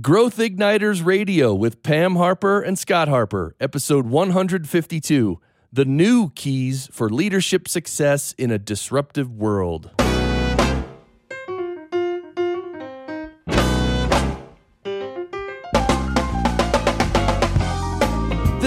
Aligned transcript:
Growth 0.00 0.38
Igniters 0.38 1.04
Radio 1.04 1.54
with 1.54 1.84
Pam 1.84 2.16
Harper 2.16 2.60
and 2.60 2.76
Scott 2.76 3.06
Harper, 3.06 3.54
episode 3.60 4.06
152 4.06 5.40
The 5.72 5.84
New 5.84 6.30
Keys 6.30 6.88
for 6.90 7.08
Leadership 7.08 7.68
Success 7.68 8.34
in 8.36 8.50
a 8.50 8.58
Disruptive 8.58 9.30
World. 9.30 9.92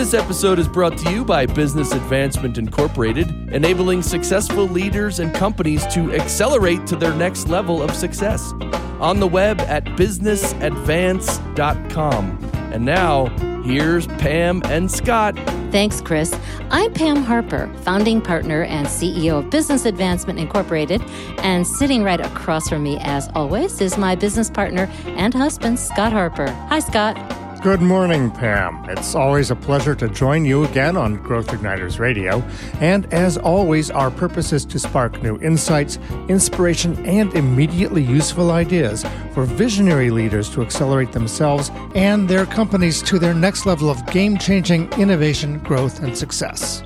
This 0.07 0.23
episode 0.23 0.57
is 0.57 0.69
brought 0.69 0.97
to 0.99 1.11
you 1.11 1.25
by 1.25 1.45
Business 1.45 1.91
Advancement 1.91 2.57
Incorporated, 2.57 3.29
enabling 3.51 4.01
successful 4.01 4.63
leaders 4.63 5.19
and 5.19 5.35
companies 5.35 5.85
to 5.87 6.13
accelerate 6.13 6.87
to 6.87 6.95
their 6.95 7.13
next 7.13 7.49
level 7.49 7.83
of 7.83 7.93
success. 7.93 8.53
On 9.01 9.19
the 9.19 9.27
web 9.27 9.59
at 9.59 9.83
businessadvance.com. 9.83 12.39
And 12.53 12.85
now, 12.85 13.25
here's 13.63 14.07
Pam 14.07 14.61
and 14.67 14.89
Scott. 14.89 15.35
Thanks, 15.73 15.99
Chris. 15.99 16.33
I'm 16.71 16.93
Pam 16.93 17.17
Harper, 17.17 17.69
founding 17.81 18.21
partner 18.21 18.63
and 18.63 18.87
CEO 18.87 19.39
of 19.39 19.49
Business 19.49 19.83
Advancement 19.83 20.39
Incorporated. 20.39 21.01
And 21.39 21.67
sitting 21.67 22.01
right 22.01 22.21
across 22.21 22.69
from 22.69 22.81
me, 22.81 22.97
as 23.01 23.27
always, 23.35 23.81
is 23.81 23.97
my 23.97 24.15
business 24.15 24.49
partner 24.49 24.89
and 25.17 25.33
husband, 25.33 25.77
Scott 25.77 26.13
Harper. 26.13 26.47
Hi, 26.69 26.79
Scott. 26.79 27.17
Good 27.63 27.81
morning, 27.81 28.29
Pam. 28.29 28.85
It's 28.87 29.15
always 29.15 29.49
a 29.49 29.55
pleasure 29.55 29.95
to 29.95 30.07
join 30.09 30.45
you 30.45 30.63
again 30.63 30.95
on 30.95 31.15
Growth 31.15 31.47
Igniters 31.47 31.97
Radio. 31.97 32.41
And 32.79 33.11
as 33.11 33.35
always, 33.35 33.89
our 33.89 34.11
purpose 34.11 34.53
is 34.53 34.63
to 34.65 34.77
spark 34.77 35.21
new 35.23 35.39
insights, 35.39 35.97
inspiration, 36.29 37.03
and 37.03 37.33
immediately 37.33 38.03
useful 38.03 38.51
ideas 38.51 39.03
for 39.33 39.43
visionary 39.43 40.11
leaders 40.11 40.51
to 40.51 40.61
accelerate 40.61 41.11
themselves 41.13 41.71
and 41.95 42.29
their 42.29 42.45
companies 42.45 43.01
to 43.01 43.17
their 43.17 43.33
next 43.33 43.65
level 43.65 43.89
of 43.89 44.05
game 44.05 44.37
changing 44.37 44.91
innovation, 44.93 45.57
growth, 45.59 46.01
and 46.03 46.15
success. 46.15 46.83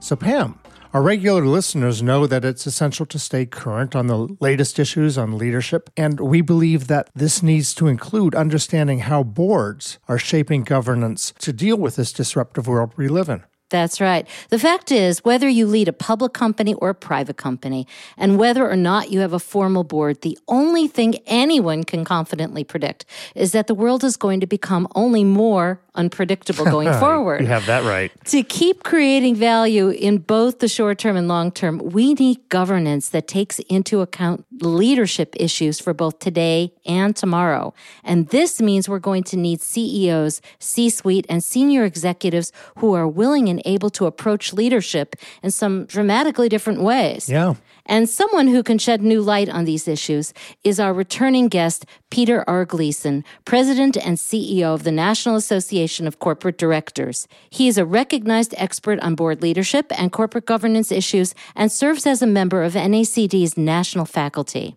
So, 0.00 0.16
Pam, 0.16 0.58
our 0.92 1.00
regular 1.00 1.46
listeners 1.46 2.02
know 2.02 2.26
that 2.26 2.44
it's 2.44 2.66
essential 2.66 3.06
to 3.06 3.18
stay 3.18 3.46
current 3.46 3.96
on 3.96 4.08
the 4.08 4.36
latest 4.40 4.78
issues 4.78 5.16
on 5.16 5.38
leadership, 5.38 5.88
and 5.96 6.20
we 6.20 6.42
believe 6.42 6.86
that 6.88 7.08
this 7.14 7.42
needs 7.42 7.74
to 7.76 7.86
include 7.86 8.34
understanding 8.34 8.98
how 9.00 9.22
boards 9.22 9.98
are 10.06 10.18
shaping 10.18 10.64
governance 10.64 11.32
to 11.38 11.50
deal 11.50 11.78
with 11.78 11.96
this 11.96 12.12
disruptive 12.12 12.68
world 12.68 12.92
we 12.98 13.08
live 13.08 13.30
in. 13.30 13.42
That's 13.70 14.02
right. 14.02 14.28
The 14.50 14.58
fact 14.58 14.92
is, 14.92 15.24
whether 15.24 15.48
you 15.48 15.66
lead 15.66 15.88
a 15.88 15.94
public 15.94 16.34
company 16.34 16.74
or 16.74 16.90
a 16.90 16.94
private 16.94 17.38
company, 17.38 17.86
and 18.18 18.38
whether 18.38 18.70
or 18.70 18.76
not 18.76 19.10
you 19.10 19.20
have 19.20 19.32
a 19.32 19.38
formal 19.38 19.82
board, 19.82 20.20
the 20.20 20.38
only 20.46 20.86
thing 20.88 21.14
anyone 21.24 21.84
can 21.84 22.04
confidently 22.04 22.64
predict 22.64 23.06
is 23.34 23.52
that 23.52 23.68
the 23.68 23.74
world 23.74 24.04
is 24.04 24.18
going 24.18 24.40
to 24.40 24.46
become 24.46 24.86
only 24.94 25.24
more 25.24 25.80
unpredictable 25.94 26.64
going 26.76 26.92
forward. 26.94 27.40
you 27.40 27.46
have 27.46 27.66
that 27.66 27.84
right. 27.84 28.12
To 28.26 28.42
keep 28.42 28.82
creating 28.82 29.36
value 29.36 29.90
in 29.90 30.18
both 30.18 30.58
the 30.58 30.68
short 30.68 30.98
term 30.98 31.16
and 31.16 31.28
long 31.28 31.50
term, 31.50 31.78
we 31.78 32.14
need 32.14 32.48
governance 32.48 33.08
that 33.10 33.28
takes 33.28 33.58
into 33.60 34.00
account 34.00 34.44
leadership 34.60 35.34
issues 35.38 35.80
for 35.80 35.92
both 35.92 36.18
today 36.18 36.72
and 36.86 37.14
tomorrow. 37.14 37.74
And 38.04 38.28
this 38.28 38.60
means 38.60 38.88
we're 38.88 38.98
going 38.98 39.24
to 39.24 39.36
need 39.36 39.60
CEOs, 39.60 40.40
C 40.58 40.88
suite, 40.90 41.26
and 41.28 41.42
senior 41.42 41.84
executives 41.84 42.52
who 42.78 42.94
are 42.94 43.08
willing 43.08 43.48
and 43.48 43.60
able 43.64 43.90
to 43.90 44.06
approach 44.06 44.52
leadership 44.52 45.16
in 45.42 45.50
some 45.50 45.84
dramatically 45.86 46.48
different 46.48 46.80
ways. 46.82 47.28
Yeah. 47.28 47.54
And 47.86 48.08
someone 48.08 48.48
who 48.48 48.62
can 48.62 48.78
shed 48.78 49.02
new 49.02 49.20
light 49.20 49.48
on 49.48 49.64
these 49.64 49.88
issues 49.88 50.32
is 50.62 50.78
our 50.78 50.92
returning 50.92 51.48
guest, 51.48 51.84
Peter 52.10 52.44
R. 52.46 52.64
Gleason, 52.64 53.24
President 53.44 53.96
and 53.96 54.16
CEO 54.16 54.74
of 54.74 54.84
the 54.84 54.92
National 54.92 55.36
Association 55.36 56.06
of 56.06 56.18
Corporate 56.18 56.58
Directors. 56.58 57.26
He 57.50 57.68
is 57.68 57.78
a 57.78 57.86
recognized 57.86 58.54
expert 58.56 59.00
on 59.00 59.14
board 59.14 59.42
leadership 59.42 59.92
and 59.98 60.12
corporate 60.12 60.46
governance 60.46 60.92
issues 60.92 61.34
and 61.56 61.72
serves 61.72 62.06
as 62.06 62.22
a 62.22 62.26
member 62.26 62.62
of 62.62 62.74
NACD's 62.74 63.56
national 63.56 64.04
faculty. 64.04 64.76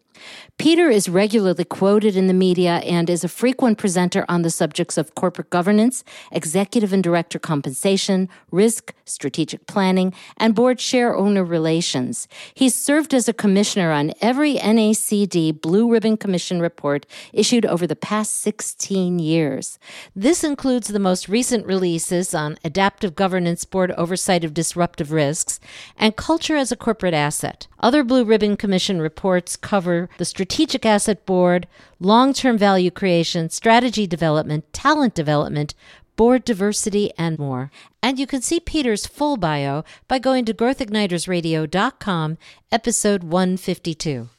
Peter 0.57 0.89
is 0.89 1.09
regularly 1.09 1.65
quoted 1.65 2.15
in 2.15 2.27
the 2.27 2.33
media 2.33 2.77
and 2.77 3.09
is 3.09 3.23
a 3.23 3.27
frequent 3.27 3.77
presenter 3.77 4.25
on 4.29 4.41
the 4.41 4.49
subjects 4.49 4.97
of 4.97 5.15
corporate 5.15 5.49
governance, 5.49 6.03
executive 6.31 6.93
and 6.93 7.03
director 7.03 7.37
compensation, 7.37 8.29
risk, 8.51 8.93
strategic 9.05 9.67
planning, 9.67 10.13
and 10.37 10.55
board 10.55 10.79
share 10.79 11.15
owner 11.15 11.43
relations. 11.43 12.27
He's 12.53 12.73
served 12.73 13.13
as 13.13 13.27
a 13.27 13.33
commissioner 13.33 13.91
on 13.91 14.13
every 14.21 14.55
NACD 14.55 15.61
Blue 15.61 15.91
Ribbon 15.91 16.17
Commission 16.17 16.59
report 16.59 17.05
issued 17.33 17.65
over 17.65 17.85
the 17.85 17.95
past 17.95 18.37
16 18.37 19.19
years. 19.19 19.77
This 20.15 20.43
includes 20.43 20.87
the 20.87 20.99
most 20.99 21.27
recent 21.27 21.65
releases 21.65 22.33
on 22.33 22.57
adaptive 22.63 23.15
governance, 23.15 23.65
board 23.65 23.91
oversight 23.91 24.43
of 24.43 24.53
disruptive 24.53 25.11
risks, 25.11 25.59
and 25.97 26.15
culture 26.15 26.55
as 26.55 26.71
a 26.71 26.75
corporate 26.75 27.13
asset. 27.13 27.67
Other 27.79 28.03
Blue 28.03 28.23
Ribbon 28.23 28.57
Commission 28.57 29.01
reports 29.01 29.55
cover 29.55 30.04
the 30.17 30.25
strategic 30.25 30.85
asset 30.85 31.25
board, 31.25 31.67
long 31.99 32.33
term 32.33 32.57
value 32.57 32.91
creation, 32.91 33.49
strategy 33.49 34.07
development, 34.07 34.71
talent 34.73 35.13
development, 35.13 35.73
board 36.15 36.45
diversity, 36.45 37.11
and 37.17 37.37
more. 37.37 37.71
And 38.01 38.19
you 38.19 38.27
can 38.27 38.41
see 38.41 38.59
Peter's 38.59 39.05
full 39.05 39.37
bio 39.37 39.83
by 40.07 40.19
going 40.19 40.45
to 40.45 40.53
growthignitersradio.com, 40.53 42.37
episode 42.71 43.23
152. 43.23 44.29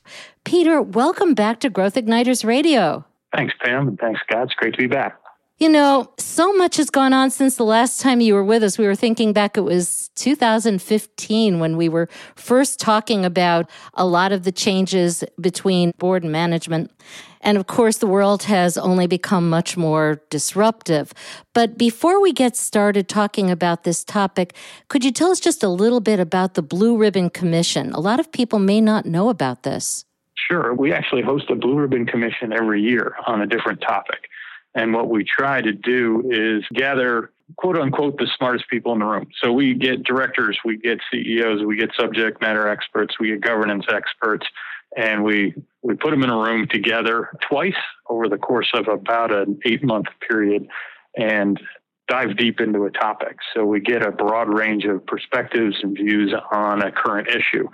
Peter, 0.44 0.80
welcome 0.80 1.34
back 1.34 1.60
to 1.60 1.70
Growth 1.70 1.94
Igniters 1.94 2.44
Radio. 2.44 3.04
Thanks, 3.34 3.54
Pam, 3.62 3.88
and 3.88 3.98
thanks, 3.98 4.20
Scott. 4.20 4.44
It's 4.44 4.54
great 4.54 4.74
to 4.74 4.78
be 4.78 4.86
back. 4.86 5.18
You 5.58 5.70
know, 5.70 6.12
so 6.18 6.52
much 6.52 6.76
has 6.76 6.90
gone 6.90 7.14
on 7.14 7.30
since 7.30 7.56
the 7.56 7.64
last 7.64 7.98
time 8.02 8.20
you 8.20 8.34
were 8.34 8.44
with 8.44 8.62
us. 8.62 8.76
We 8.76 8.86
were 8.86 8.94
thinking 8.94 9.32
back, 9.32 9.56
it 9.56 9.62
was 9.62 10.10
2015 10.16 11.58
when 11.58 11.78
we 11.78 11.88
were 11.88 12.10
first 12.34 12.78
talking 12.78 13.24
about 13.24 13.70
a 13.94 14.04
lot 14.04 14.32
of 14.32 14.42
the 14.42 14.52
changes 14.52 15.24
between 15.40 15.92
board 15.96 16.24
and 16.24 16.30
management. 16.30 16.90
And 17.40 17.56
of 17.56 17.66
course, 17.68 17.96
the 17.98 18.06
world 18.06 18.42
has 18.42 18.76
only 18.76 19.06
become 19.06 19.48
much 19.48 19.78
more 19.78 20.20
disruptive. 20.28 21.14
But 21.54 21.78
before 21.78 22.20
we 22.20 22.34
get 22.34 22.54
started 22.54 23.08
talking 23.08 23.50
about 23.50 23.84
this 23.84 24.04
topic, 24.04 24.54
could 24.88 25.06
you 25.06 25.10
tell 25.10 25.30
us 25.30 25.40
just 25.40 25.62
a 25.62 25.70
little 25.70 26.00
bit 26.00 26.20
about 26.20 26.52
the 26.52 26.62
Blue 26.62 26.98
Ribbon 26.98 27.30
Commission? 27.30 27.92
A 27.92 28.00
lot 28.00 28.20
of 28.20 28.30
people 28.30 28.58
may 28.58 28.82
not 28.82 29.06
know 29.06 29.30
about 29.30 29.62
this. 29.62 30.04
Sure. 30.34 30.74
We 30.74 30.92
actually 30.92 31.22
host 31.22 31.48
a 31.48 31.54
Blue 31.54 31.76
Ribbon 31.76 32.04
Commission 32.04 32.52
every 32.52 32.82
year 32.82 33.14
on 33.26 33.40
a 33.40 33.46
different 33.46 33.80
topic. 33.80 34.28
And 34.76 34.92
what 34.92 35.08
we 35.08 35.24
try 35.24 35.62
to 35.62 35.72
do 35.72 36.22
is 36.30 36.62
gather 36.78 37.32
quote 37.56 37.78
unquote 37.78 38.18
the 38.18 38.28
smartest 38.36 38.68
people 38.68 38.92
in 38.92 38.98
the 38.98 39.06
room. 39.06 39.26
So 39.42 39.50
we 39.50 39.72
get 39.74 40.04
directors, 40.04 40.58
we 40.66 40.76
get 40.76 40.98
CEOs, 41.10 41.64
we 41.64 41.78
get 41.78 41.90
subject 41.98 42.42
matter 42.42 42.68
experts, 42.68 43.18
we 43.18 43.28
get 43.28 43.40
governance 43.40 43.86
experts, 43.88 44.46
and 44.94 45.24
we 45.24 45.54
we 45.82 45.94
put 45.94 46.10
them 46.10 46.22
in 46.22 46.30
a 46.30 46.36
room 46.36 46.68
together 46.70 47.30
twice 47.48 47.74
over 48.10 48.28
the 48.28 48.36
course 48.36 48.70
of 48.74 48.86
about 48.86 49.32
an 49.32 49.58
eight 49.64 49.82
month 49.82 50.06
period 50.28 50.68
and 51.16 51.58
dive 52.06 52.36
deep 52.36 52.60
into 52.60 52.84
a 52.84 52.90
topic. 52.90 53.38
So 53.54 53.64
we 53.64 53.80
get 53.80 54.06
a 54.06 54.12
broad 54.12 54.52
range 54.52 54.84
of 54.84 55.06
perspectives 55.06 55.76
and 55.82 55.96
views 55.96 56.34
on 56.52 56.82
a 56.82 56.92
current 56.92 57.28
issue. 57.28 57.66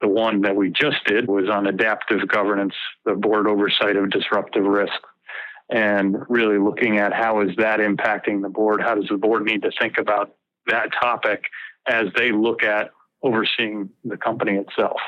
The 0.00 0.08
one 0.08 0.40
that 0.42 0.56
we 0.56 0.70
just 0.70 1.04
did 1.06 1.28
was 1.28 1.48
on 1.50 1.66
adaptive 1.66 2.26
governance, 2.26 2.74
the 3.04 3.14
board 3.14 3.46
oversight 3.46 3.96
of 3.96 4.10
disruptive 4.10 4.64
risk 4.64 4.94
and 5.68 6.16
really 6.28 6.58
looking 6.58 6.98
at 6.98 7.12
how 7.12 7.40
is 7.40 7.56
that 7.56 7.80
impacting 7.80 8.42
the 8.42 8.48
board? 8.48 8.80
How 8.80 8.94
does 8.94 9.08
the 9.08 9.16
board 9.16 9.44
need 9.44 9.62
to 9.62 9.70
think 9.80 9.98
about 9.98 10.34
that 10.66 10.90
topic 11.00 11.44
as 11.88 12.06
they 12.16 12.32
look 12.32 12.62
at 12.62 12.90
overseeing 13.22 13.90
the 14.04 14.16
company 14.16 14.52
itself? 14.52 15.00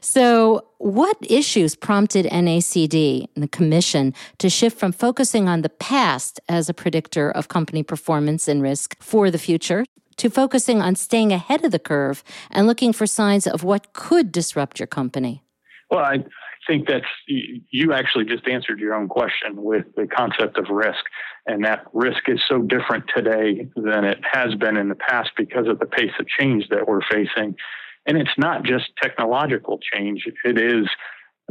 So, 0.00 0.66
what 0.78 1.16
issues 1.28 1.74
prompted 1.74 2.26
NACD 2.26 3.26
and 3.34 3.42
the 3.42 3.48
Commission 3.48 4.14
to 4.38 4.48
shift 4.48 4.78
from 4.78 4.92
focusing 4.92 5.48
on 5.48 5.62
the 5.62 5.68
past 5.68 6.40
as 6.48 6.68
a 6.68 6.74
predictor 6.74 7.30
of 7.30 7.48
company 7.48 7.82
performance 7.82 8.46
and 8.46 8.62
risk 8.62 8.96
for 9.02 9.30
the 9.30 9.38
future 9.38 9.84
to 10.16 10.30
focusing 10.30 10.80
on 10.80 10.94
staying 10.94 11.32
ahead 11.32 11.64
of 11.64 11.72
the 11.72 11.78
curve 11.78 12.22
and 12.50 12.68
looking 12.68 12.92
for 12.92 13.06
signs 13.06 13.48
of 13.48 13.64
what 13.64 13.92
could 13.92 14.30
disrupt 14.30 14.78
your 14.78 14.86
company? 14.86 15.42
Well, 15.90 16.04
I, 16.04 16.24
think 16.66 16.88
that's 16.88 17.06
you 17.26 17.92
actually 17.92 18.24
just 18.24 18.46
answered 18.48 18.80
your 18.80 18.94
own 18.94 19.08
question 19.08 19.62
with 19.62 19.84
the 19.96 20.06
concept 20.06 20.58
of 20.58 20.66
risk. 20.70 21.04
And 21.46 21.64
that 21.64 21.84
risk 21.92 22.28
is 22.28 22.40
so 22.48 22.62
different 22.62 23.04
today 23.14 23.68
than 23.76 24.04
it 24.04 24.18
has 24.32 24.54
been 24.54 24.76
in 24.76 24.88
the 24.88 24.94
past 24.94 25.30
because 25.36 25.68
of 25.68 25.78
the 25.78 25.86
pace 25.86 26.12
of 26.18 26.26
change 26.26 26.68
that 26.70 26.88
we're 26.88 27.02
facing. 27.10 27.56
And 28.06 28.18
it's 28.18 28.36
not 28.38 28.64
just 28.64 28.86
technological 29.02 29.78
change, 29.78 30.26
it 30.44 30.58
is 30.58 30.88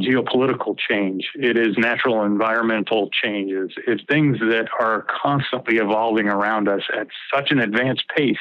geopolitical 0.02 0.76
change, 0.76 1.28
it 1.34 1.56
is 1.56 1.76
natural 1.78 2.24
environmental 2.24 3.10
changes, 3.10 3.70
it's 3.86 4.02
things 4.08 4.38
that 4.40 4.66
are 4.80 5.06
constantly 5.22 5.76
evolving 5.76 6.28
around 6.28 6.68
us 6.68 6.82
at 6.96 7.06
such 7.34 7.50
an 7.50 7.60
advanced 7.60 8.04
pace 8.16 8.38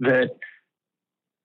that 0.00 0.36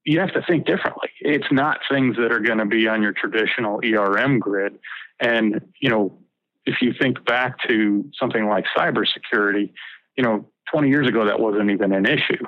you 0.06 0.20
have 0.20 0.34
to 0.34 0.42
think 0.48 0.66
differently. 0.66 1.10
It's 1.22 1.52
not 1.52 1.80
things 1.90 2.18
that 2.18 2.32
are 2.32 2.40
going 2.40 2.58
to 2.58 2.66
be 2.66 2.88
on 2.88 3.02
your 3.02 3.14
traditional 3.14 3.80
ERM 3.84 4.40
grid. 4.40 4.78
And, 5.20 5.62
you 5.80 5.90
know, 5.90 6.18
if 6.66 6.82
you 6.82 6.94
think 7.00 7.24
back 7.26 7.58
to 7.68 8.10
something 8.20 8.48
like 8.48 8.66
cybersecurity, 8.76 9.72
you 10.18 10.24
know, 10.24 10.46
20 10.72 10.90
years 10.90 11.08
ago, 11.08 11.26
that 11.26 11.40
wasn't 11.40 11.72
even 11.72 11.94
an 11.94 12.06
issue. 12.06 12.44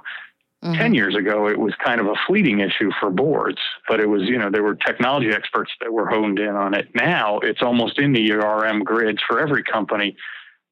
Mm-hmm. 0.63 0.73
10 0.73 0.93
years 0.95 1.15
ago, 1.15 1.47
it 1.47 1.59
was 1.59 1.73
kind 1.83 2.01
of 2.01 2.07
a 2.07 2.15
fleeting 2.25 2.59
issue 2.59 2.89
for 2.99 3.09
boards, 3.09 3.59
but 3.87 3.99
it 3.99 4.07
was, 4.07 4.23
you 4.23 4.37
know, 4.37 4.49
there 4.49 4.63
were 4.63 4.75
technology 4.75 5.29
experts 5.29 5.71
that 5.79 5.93
were 5.93 6.07
honed 6.07 6.39
in 6.39 6.55
on 6.55 6.73
it. 6.73 6.87
Now 6.95 7.39
it's 7.39 7.61
almost 7.61 7.99
in 7.99 8.13
the 8.13 8.31
ERM 8.31 8.83
grids 8.83 9.19
for 9.27 9.39
every 9.39 9.63
company, 9.63 10.15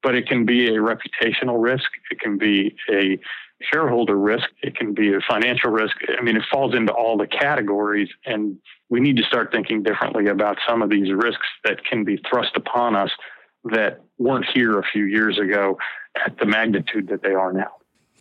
but 0.01 0.15
it 0.15 0.27
can 0.27 0.45
be 0.45 0.67
a 0.67 0.79
reputational 0.79 1.61
risk. 1.61 1.89
It 2.11 2.19
can 2.19 2.37
be 2.37 2.75
a 2.89 3.19
shareholder 3.71 4.17
risk. 4.17 4.49
It 4.61 4.75
can 4.75 4.93
be 4.93 5.13
a 5.13 5.19
financial 5.27 5.71
risk. 5.71 5.95
I 6.17 6.21
mean, 6.21 6.35
it 6.35 6.43
falls 6.51 6.75
into 6.75 6.93
all 6.93 7.17
the 7.17 7.27
categories, 7.27 8.09
and 8.25 8.57
we 8.89 8.99
need 8.99 9.17
to 9.17 9.23
start 9.23 9.51
thinking 9.51 9.83
differently 9.83 10.27
about 10.27 10.57
some 10.67 10.81
of 10.81 10.89
these 10.89 11.11
risks 11.13 11.47
that 11.63 11.83
can 11.85 12.03
be 12.03 12.21
thrust 12.29 12.55
upon 12.55 12.95
us 12.95 13.11
that 13.65 14.01
weren't 14.17 14.45
here 14.53 14.79
a 14.79 14.83
few 14.83 15.05
years 15.05 15.39
ago 15.39 15.77
at 16.25 16.37
the 16.37 16.45
magnitude 16.45 17.07
that 17.07 17.21
they 17.21 17.33
are 17.33 17.53
now. 17.53 17.71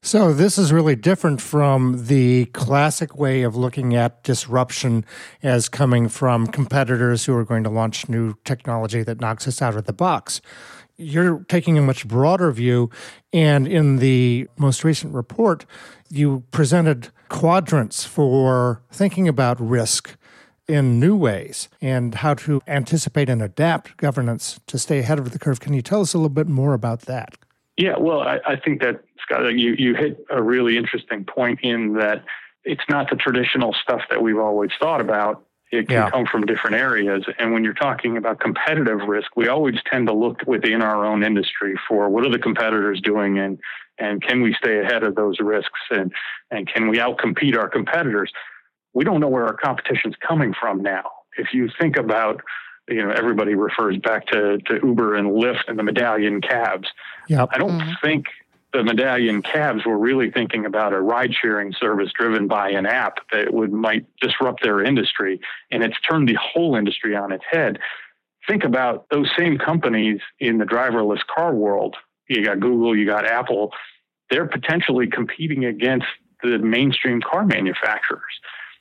So, 0.05 0.33
this 0.33 0.59
is 0.59 0.73
really 0.73 0.97
different 0.97 1.41
from 1.41 2.07
the 2.07 2.47
classic 2.47 3.17
way 3.17 3.43
of 3.43 3.55
looking 3.55 3.95
at 3.95 4.25
disruption 4.25 5.05
as 5.45 5.69
coming 5.69 6.09
from 6.09 6.49
competitors 6.49 7.25
who 7.25 7.37
are 7.37 7.45
going 7.45 7.63
to 7.63 7.71
launch 7.71 8.09
new 8.09 8.35
technology 8.45 9.05
that 9.05 9.21
knocks 9.21 9.47
us 9.47 9.63
out 9.63 9.77
of 9.77 9.85
the 9.85 9.93
box. 9.93 10.41
You're 11.03 11.45
taking 11.49 11.77
a 11.77 11.83
much 11.83 12.07
broader 12.07 12.51
view, 12.53 12.91
and 13.33 13.67
in 13.67 13.97
the 13.97 14.49
most 14.57 14.85
recent 14.85 15.15
report, 15.15 15.67
you 16.09 16.45
presented 16.51 17.09
quadrants 17.29 18.05
for 18.05 18.83
thinking 18.91 19.27
about 19.27 19.61
risk 19.61 20.17
in 20.69 21.01
new 21.01 21.17
ways 21.17 21.69
and 21.81 22.15
how 22.17 22.35
to 22.35 22.61
anticipate 22.67 23.29
and 23.29 23.43
adapt 23.43 23.97
governance 23.97 24.61
to 24.67 24.79
stay 24.79 25.01
ahead 25.01 25.19
of 25.19 25.33
the 25.33 25.39
curve. 25.39 25.61
Can 25.61 25.73
you 25.73 25.83
tell 25.83 26.01
us 26.01 26.15
a 26.15 26.19
little 26.19 26.29
bit 26.29 26.47
more 26.47 26.75
about 26.75 27.03
that? 27.03 27.37
Yeah, 27.77 27.97
well, 27.99 28.21
I, 28.21 28.39
I 28.47 28.57
think 28.57 28.81
that 28.83 29.03
Scott, 29.23 29.55
you 29.55 29.75
you 29.79 29.95
hit 29.95 30.25
a 30.31 30.43
really 30.43 30.77
interesting 30.77 31.25
point 31.25 31.61
in 31.63 31.95
that 31.95 32.25
it's 32.65 32.85
not 32.89 33.11
the 33.11 33.17
traditional 33.17 33.75
stuff 33.75 34.03
that 34.11 34.23
we've 34.23 34.39
always 34.39 34.71
thought 34.81 35.01
about. 35.01 35.45
It 35.73 35.89
can 35.89 35.97
yeah. 35.97 36.11
come 36.11 36.27
from 36.27 36.45
different 36.45 36.77
areas. 36.77 37.25
And 37.39 37.55
when 37.55 37.65
you're 37.65 37.73
talking 37.73 38.19
about 38.19 38.41
competitive 38.41 39.09
risk, 39.09 39.35
we 39.35 39.49
always 39.49 39.77
tend 39.91 40.07
to 40.09 40.13
look 40.13 40.41
within 40.47 40.83
our 40.83 41.07
own 41.07 41.25
industry 41.25 41.81
for 41.89 42.11
what 42.11 42.27
are 42.27 42.31
the 42.31 42.39
competitors 42.39 43.01
doing 43.03 43.39
and 43.39 43.59
and 43.99 44.23
can 44.23 44.43
we 44.43 44.55
stay 44.55 44.81
ahead 44.81 45.03
of 45.03 45.15
those 45.15 45.41
risks 45.41 45.81
and 45.91 46.13
and 46.51 46.69
can 46.69 46.89
we 46.89 46.99
outcompete 46.99 47.57
our 47.57 47.71
competitors? 47.71 48.31
We 48.93 49.05
don't 49.05 49.21
know 49.21 49.29
where 49.29 49.47
our 49.47 49.57
competition's 49.57 50.15
coming 50.27 50.53
from 50.59 50.83
now. 50.83 51.11
If 51.39 51.55
you 51.55 51.71
think 51.81 51.97
about 51.97 52.43
you 52.87 53.03
know 53.03 53.11
everybody 53.11 53.55
refers 53.55 53.97
back 53.97 54.27
to, 54.27 54.59
to 54.59 54.81
Uber 54.83 55.15
and 55.15 55.31
Lyft 55.31 55.69
and 55.69 55.79
the 55.79 55.83
medallion 55.83 56.43
cabs. 56.43 56.89
Yep. 57.29 57.49
I 57.51 57.59
don't 57.59 57.79
mm-hmm. 57.79 58.07
think 58.07 58.27
the 58.73 58.83
medallion 58.83 59.43
cabs 59.43 59.85
were 59.85 59.99
really 59.99 60.31
thinking 60.31 60.65
about 60.65 60.93
a 60.93 61.01
ride 61.01 61.35
sharing 61.35 61.73
service 61.73 62.11
driven 62.19 62.49
by 62.49 62.71
an 62.71 62.87
app 62.87 63.19
that 63.31 63.53
would 63.53 63.73
might 63.73 64.07
disrupt 64.21 64.63
their 64.63 64.83
industry 64.83 65.41
and 65.71 65.83
it's 65.83 66.01
turned 66.09 66.29
the 66.29 66.39
whole 66.41 66.75
industry 66.75 67.15
on 67.15 67.33
its 67.33 67.45
head. 67.51 67.79
Think 68.49 68.65
about 68.65 69.07
those 69.11 69.31
same 69.37 69.59
companies 69.59 70.21
in 70.41 70.59
the 70.59 70.65
driverless 70.65 71.21
car 71.33 71.55
world. 71.55 71.97
You 72.29 72.45
got 72.45 72.61
Google, 72.61 72.97
you 72.97 73.07
got 73.07 73.27
Apple. 73.27 73.73
They're 74.31 74.49
potentially 74.49 75.07
competing 75.07 75.65
against 75.65 76.07
the 76.43 76.59
mainstream 76.59 77.21
car 77.21 77.45
manufacturers. 77.45 78.23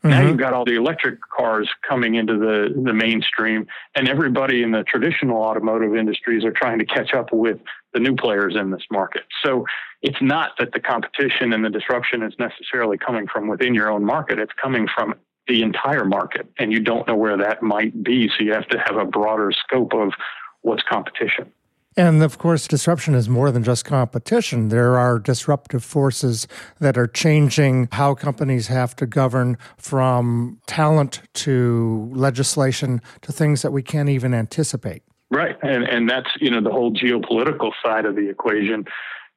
Mm-hmm. 0.04 0.10
Now 0.10 0.28
you've 0.28 0.38
got 0.38 0.54
all 0.54 0.66
the 0.66 0.76
electric 0.76 1.20
cars 1.30 1.70
coming 1.88 2.16
into 2.16 2.38
the, 2.38 2.70
the 2.84 2.94
mainstream, 2.94 3.68
and 3.96 4.10
everybody 4.10 4.64
in 4.64 4.72
the 4.72 4.84
traditional 4.84 5.44
automotive 5.44 5.96
industries 5.96 6.44
are 6.44 6.52
trying 6.52 6.80
to 6.80 6.86
catch 6.86 7.14
up 7.14 7.32
with 7.32 7.58
the 7.94 8.00
new 8.00 8.16
players 8.16 8.56
in 8.56 8.72
this 8.72 8.84
market. 8.90 9.24
So 9.44 9.66
it's 10.02 10.22
not 10.22 10.54
that 10.58 10.72
the 10.74 10.80
competition 10.80 11.54
and 11.54 11.64
the 11.64 11.70
disruption 11.70 12.24
is 12.24 12.34
necessarily 12.40 12.98
coming 12.98 13.28
from 13.28 13.48
within 13.48 13.76
your 13.76 13.92
own 13.92 14.04
market, 14.04 14.40
it's 14.40 14.54
coming 14.60 14.88
from 14.94 15.14
the 15.48 15.62
entire 15.62 16.06
market, 16.06 16.50
and 16.58 16.72
you 16.72 16.80
don't 16.80 17.08
know 17.08 17.16
where 17.16 17.38
that 17.38 17.62
might 17.62 18.04
be. 18.04 18.28
So 18.30 18.44
you 18.44 18.54
have 18.54 18.68
to 18.70 18.80
have 18.80 18.98
a 18.98 19.06
broader 19.06 19.52
scope 19.52 19.94
of 19.94 20.14
what's 20.62 20.84
competition. 20.84 21.52
And 21.98 22.24
of 22.24 22.38
course, 22.38 22.68
disruption 22.68 23.16
is 23.16 23.28
more 23.28 23.52
than 23.52 23.64
just 23.64 23.84
competition. 23.84 24.70
There 24.70 24.98
are 24.98 25.20
disruptive 25.20 25.84
forces 25.84 26.48
that 26.80 26.98
are 26.98 27.08
changing 27.08 27.90
how 27.92 28.16
companies 28.16 28.68
have 28.68 28.96
to 28.96 29.06
govern 29.06 29.58
from 29.78 30.60
talent 30.68 31.22
to 31.34 32.10
legislation 32.14 33.02
to 33.24 33.34
things 33.34 33.62
that 33.62 33.72
we 33.72 33.84
can't 33.84 34.08
even 34.08 34.34
anticipate. 34.34 35.04
Right. 35.32 35.58
And, 35.62 35.84
and 35.84 36.10
that's, 36.10 36.30
you 36.40 36.50
know, 36.50 36.62
the 36.62 36.72
whole 36.72 36.94
geopolitical 36.94 37.72
side 37.84 38.06
of 38.06 38.16
the 38.16 38.30
equation. 38.30 38.86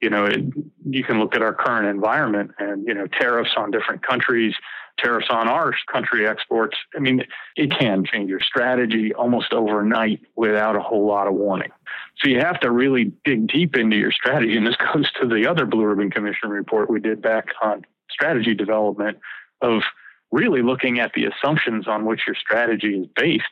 You 0.01 0.11
know, 0.11 0.27
it, 0.27 0.45
you 0.89 1.03
can 1.03 1.19
look 1.19 1.35
at 1.35 1.43
our 1.43 1.55
current 1.55 1.87
environment 1.87 2.53
and, 2.59 2.87
you 2.87 2.95
know, 2.95 3.07
tariffs 3.07 3.53
on 3.57 3.71
different 3.71 4.07
countries, 4.07 4.55
tariffs 4.99 5.29
on 5.31 5.49
our 5.49 5.75
country 5.91 6.27
exports. 6.27 6.77
I 6.95 7.01
mean, 7.01 7.23
it 7.57 7.71
can 7.77 8.05
change 8.05 8.29
your 8.29 8.41
strategy 8.41 9.13
almost 9.15 9.53
overnight 9.53 10.21
without 10.37 10.77
a 10.77 10.81
whole 10.81 11.07
lot 11.07 11.27
of 11.27 11.35
warning. 11.35 11.71
So 12.19 12.29
you 12.29 12.39
have 12.41 12.61
to 12.61 12.71
really 12.71 13.13
dig 13.25 13.49
deep 13.49 13.77
into 13.77 13.97
your 13.97 14.13
strategy. 14.13 14.57
And 14.57 14.67
this 14.67 14.77
goes 14.95 15.11
to 15.21 15.29
the 15.29 15.47
other 15.49 15.67
Blue 15.67 15.85
Ribbon 15.85 16.11
Commission 16.11 16.51
report 16.51 16.91
we 16.91 17.01
did 17.01 17.21
back 17.23 17.47
on 17.63 17.85
strategy 18.11 18.55
development 18.55 19.19
of 19.61 19.83
really 20.31 20.63
looking 20.63 20.99
at 21.01 21.13
the 21.15 21.27
assumptions 21.27 21.87
on 21.87 22.05
which 22.05 22.23
your 22.27 22.37
strategy 22.37 22.99
is 22.99 23.07
based 23.17 23.45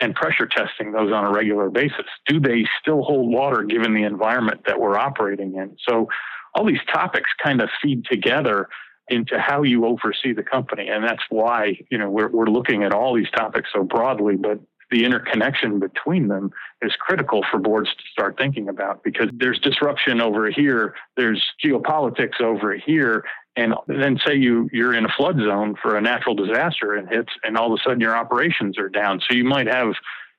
and 0.00 0.14
pressure 0.14 0.46
testing 0.46 0.92
those 0.92 1.12
on 1.12 1.24
a 1.24 1.30
regular 1.30 1.68
basis. 1.68 2.06
Do 2.26 2.40
they 2.40 2.64
still 2.80 3.02
hold 3.02 3.30
water 3.30 3.62
given 3.62 3.94
the 3.94 4.04
environment 4.04 4.62
that 4.66 4.80
we're 4.80 4.96
operating 4.96 5.54
in? 5.56 5.76
So 5.86 6.08
all 6.54 6.64
these 6.64 6.80
topics 6.92 7.30
kind 7.42 7.60
of 7.60 7.68
feed 7.82 8.06
together 8.06 8.68
into 9.08 9.38
how 9.38 9.62
you 9.62 9.84
oversee 9.84 10.32
the 10.32 10.42
company. 10.42 10.88
And 10.88 11.04
that's 11.04 11.22
why, 11.28 11.78
you 11.90 11.98
know, 11.98 12.08
we're, 12.08 12.28
we're 12.28 12.46
looking 12.46 12.84
at 12.84 12.92
all 12.92 13.14
these 13.14 13.30
topics 13.30 13.68
so 13.74 13.82
broadly, 13.82 14.36
but 14.36 14.60
the 14.90 15.04
interconnection 15.04 15.78
between 15.78 16.28
them 16.28 16.50
is 16.82 16.92
critical 16.98 17.44
for 17.50 17.58
boards 17.58 17.90
to 17.90 18.02
start 18.12 18.36
thinking 18.36 18.68
about 18.68 19.02
because 19.02 19.28
there's 19.32 19.58
disruption 19.60 20.20
over 20.20 20.50
here, 20.50 20.94
there's 21.16 21.44
geopolitics 21.64 22.40
over 22.40 22.74
here, 22.74 23.24
and 23.56 23.74
then 23.86 24.18
say 24.24 24.34
you 24.34 24.68
you're 24.72 24.94
in 24.94 25.04
a 25.04 25.12
flood 25.16 25.36
zone 25.36 25.76
for 25.80 25.96
a 25.96 26.00
natural 26.00 26.34
disaster 26.34 26.94
and 26.94 27.08
hits, 27.08 27.32
and 27.42 27.56
all 27.56 27.72
of 27.72 27.78
a 27.78 27.82
sudden 27.82 28.00
your 28.00 28.16
operations 28.16 28.78
are 28.78 28.88
down. 28.88 29.20
So 29.28 29.34
you 29.34 29.44
might 29.44 29.66
have 29.66 29.94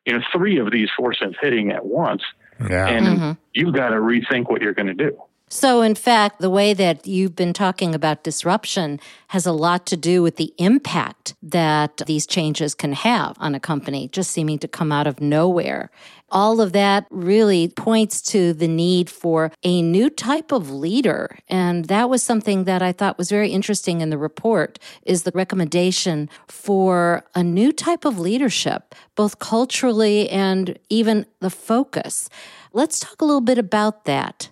you 0.06 0.13
know 0.13 0.24
three 0.33 0.57
of 0.59 0.71
these 0.71 0.89
forces 0.98 1.36
hitting 1.42 1.71
at 1.71 1.86
once, 1.86 2.24
yeah. 2.69 2.88
and 2.88 3.06
mm-hmm. 3.06 3.31
you've 3.53 3.74
got 3.74 3.89
to 3.89 3.98
rethink 3.98 4.50
what 4.50 4.62
you're 4.62 4.74
going 4.74 4.88
to 4.88 4.94
do. 4.94 5.18
So, 5.53 5.81
in 5.81 5.96
fact, 5.96 6.39
the 6.39 6.50
way 6.50 6.74
that 6.74 7.05
you've 7.05 7.36
been 7.36 7.51
talking 7.51 7.93
about 7.93 8.24
disruption 8.24 9.01
has 9.27 9.46
a 9.46 9.51
lot 9.51 9.86
to 9.88 9.98
do 9.98 10.24
with 10.24 10.38
the 10.38 10.53
impact 10.58 11.36
that 11.43 11.98
these 12.08 12.25
changes 12.25 12.74
can 12.74 12.93
have 12.93 13.36
on 13.38 13.53
a 13.53 13.60
company, 13.60 14.08
just 14.08 14.31
seeming 14.31 14.60
to 14.60 14.70
come 14.70 14.93
out 14.93 15.08
of 15.08 15.20
nowhere. 15.20 15.91
All 16.29 16.62
of 16.62 16.72
that 16.72 17.05
really 17.10 17.67
points 17.67 18.22
to 18.31 18.53
the 18.53 18.70
need 18.70 19.10
for 19.10 19.51
a 19.62 19.81
new 19.81 20.10
type 20.10 20.53
of 20.53 20.72
leader. 20.72 21.38
And 21.50 21.84
that 21.89 22.10
was 22.10 22.24
something 22.24 22.63
that 22.63 22.81
I 22.81 22.93
thought 22.93 23.17
was 23.17 23.29
very 23.29 23.50
interesting 23.50 24.00
in 24.00 24.10
the 24.10 24.17
report 24.17 24.79
is 25.03 25.24
the 25.24 25.34
recommendation 25.36 26.29
for 26.48 27.25
a 27.36 27.43
new 27.43 27.74
type 27.74 28.05
of 28.05 28.17
leadership, 28.17 28.96
both 29.15 29.39
culturally 29.39 30.29
and 30.29 30.79
even 30.89 31.25
the 31.41 31.50
focus. 31.50 32.29
Let's 32.72 33.01
talk 33.01 33.22
a 33.22 33.25
little 33.25 33.41
bit 33.41 33.58
about 33.58 34.05
that. 34.05 34.50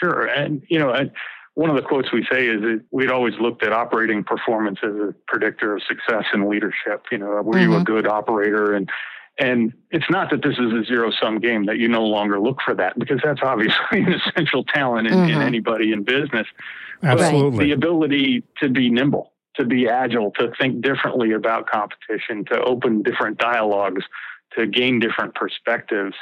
Sure. 0.00 0.26
And, 0.26 0.62
you 0.68 0.78
know, 0.78 0.92
one 1.54 1.68
of 1.70 1.76
the 1.76 1.82
quotes 1.82 2.12
we 2.12 2.26
say 2.30 2.46
is 2.46 2.60
that 2.62 2.84
we'd 2.90 3.10
always 3.10 3.34
looked 3.40 3.62
at 3.62 3.72
operating 3.72 4.24
performance 4.24 4.78
as 4.82 4.94
a 4.94 5.14
predictor 5.26 5.76
of 5.76 5.82
success 5.82 6.24
in 6.32 6.48
leadership. 6.48 7.04
You 7.10 7.18
know, 7.18 7.26
were 7.26 7.42
mm-hmm. 7.42 7.58
you 7.58 7.72
a 7.72 7.74
mm-hmm. 7.76 7.84
good 7.84 8.06
operator? 8.06 8.74
And 8.74 8.88
and 9.38 9.72
it's 9.90 10.08
not 10.10 10.30
that 10.30 10.42
this 10.42 10.58
is 10.58 10.72
a 10.72 10.84
zero 10.84 11.10
sum 11.10 11.38
game 11.38 11.66
that 11.66 11.78
you 11.78 11.88
no 11.88 12.04
longer 12.04 12.38
look 12.38 12.58
for 12.64 12.74
that 12.74 12.98
because 12.98 13.20
that's 13.24 13.40
obviously 13.42 13.78
an 13.92 14.12
essential 14.12 14.64
talent 14.64 15.08
in, 15.08 15.14
mm-hmm. 15.14 15.30
in 15.30 15.42
anybody 15.42 15.92
in 15.92 16.02
business. 16.02 16.46
Absolutely. 17.02 17.50
But 17.50 17.64
the 17.64 17.72
ability 17.72 18.44
to 18.60 18.68
be 18.68 18.90
nimble, 18.90 19.32
to 19.56 19.64
be 19.64 19.88
agile, 19.88 20.32
to 20.38 20.52
think 20.60 20.82
differently 20.82 21.32
about 21.32 21.68
competition, 21.68 22.44
to 22.46 22.60
open 22.62 23.02
different 23.02 23.38
dialogues, 23.38 24.04
to 24.58 24.66
gain 24.66 24.98
different 24.98 25.34
perspectives 25.34 26.14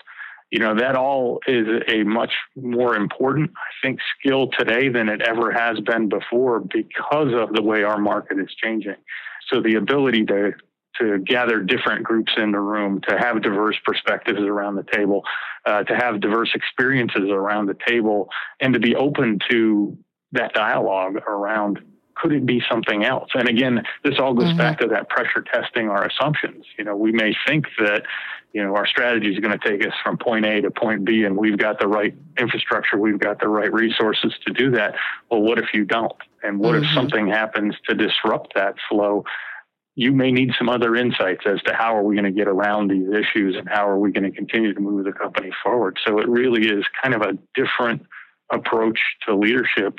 you 0.51 0.59
know 0.59 0.75
that 0.75 0.97
all 0.97 1.41
is 1.47 1.67
a 1.89 2.03
much 2.05 2.33
more 2.57 2.97
important 2.97 3.51
i 3.57 3.87
think 3.87 3.99
skill 4.19 4.49
today 4.59 4.89
than 4.89 5.09
it 5.09 5.21
ever 5.23 5.53
has 5.53 5.79
been 5.81 6.09
before 6.09 6.61
because 6.61 7.33
of 7.35 7.53
the 7.55 7.63
way 7.63 7.83
our 7.83 7.99
market 7.99 8.39
is 8.39 8.49
changing. 8.63 8.97
So 9.51 9.61
the 9.61 9.75
ability 9.77 10.25
to 10.27 10.53
to 11.01 11.19
gather 11.19 11.61
different 11.61 12.03
groups 12.03 12.33
in 12.37 12.51
the 12.51 12.59
room 12.59 13.01
to 13.09 13.17
have 13.17 13.41
diverse 13.41 13.77
perspectives 13.85 14.41
around 14.41 14.75
the 14.75 14.87
table 14.93 15.23
uh, 15.65 15.85
to 15.85 15.95
have 15.95 16.21
diverse 16.21 16.51
experiences 16.55 17.31
around 17.31 17.67
the 17.67 17.77
table 17.87 18.29
and 18.59 18.75
to 18.75 18.81
be 18.81 18.97
open 18.97 19.39
to 19.49 19.97
that 20.33 20.53
dialogue 20.55 21.15
around 21.29 21.79
could 22.21 22.33
it 22.33 22.45
be 22.45 22.63
something 22.71 23.05
else? 23.05 23.31
And 23.35 23.49
again, 23.49 23.83
this 24.05 24.19
all 24.19 24.35
goes 24.35 24.49
mm-hmm. 24.49 24.59
back 24.59 24.79
to 24.81 24.89
that 24.89 25.09
pressure 25.09 25.43
testing 25.53 25.89
our 25.89 26.07
assumptions. 26.07 26.65
You 26.77 26.85
know, 26.85 26.97
we 26.97 27.13
may 27.13 27.35
think 27.47 27.67
that, 27.79 28.03
you 28.53 28.63
know, 28.63 28.75
our 28.75 28.87
strategy 28.87 29.33
is 29.33 29.39
going 29.39 29.57
to 29.57 29.69
take 29.69 29.87
us 29.87 29.93
from 30.03 30.19
point 30.19 30.45
A 30.47 30.61
to 30.63 30.71
point 30.71 31.05
B 31.05 31.25
and 31.25 31.37
we've 31.37 31.59
got 31.59 31.79
the 31.79 31.87
right 31.87 32.15
infrastructure, 32.39 32.99
we've 32.99 33.21
got 33.21 33.41
the 33.41 33.49
right 33.49 33.73
resources 33.73 34.35
to 34.47 34.53
do 34.53 34.71
that. 34.73 34.95
Well, 35.31 35.43
what 35.43 35.59
if 35.59 35.67
you 35.73 35.85
don't? 35.85 36.13
And 36.43 36.59
what 36.59 36.75
mm-hmm. 36.75 36.85
if 36.85 36.91
something 36.95 37.29
happens 37.29 37.77
to 37.89 37.95
disrupt 37.95 38.55
that 38.55 38.75
flow? 38.89 39.25
You 39.95 40.13
may 40.13 40.31
need 40.31 40.53
some 40.57 40.69
other 40.69 40.95
insights 40.95 41.43
as 41.45 41.61
to 41.63 41.75
how 41.75 41.97
are 41.97 42.05
we 42.05 42.15
going 42.15 42.25
to 42.25 42.31
get 42.31 42.47
around 42.47 42.89
these 42.89 43.09
issues 43.09 43.57
and 43.57 43.69
how 43.69 43.89
are 43.89 43.99
we 43.99 44.13
going 44.13 44.31
to 44.31 44.37
continue 44.37 44.73
to 44.73 44.81
move 44.81 45.05
the 45.05 45.13
company 45.13 45.51
forward. 45.63 45.99
So 46.07 46.19
it 46.21 46.29
really 46.29 46.69
is 46.69 46.85
kind 47.03 47.17
of 47.17 47.23
a 47.23 47.37
different 47.57 48.07
approach 48.53 49.01
to 49.27 49.35
leadership 49.35 49.99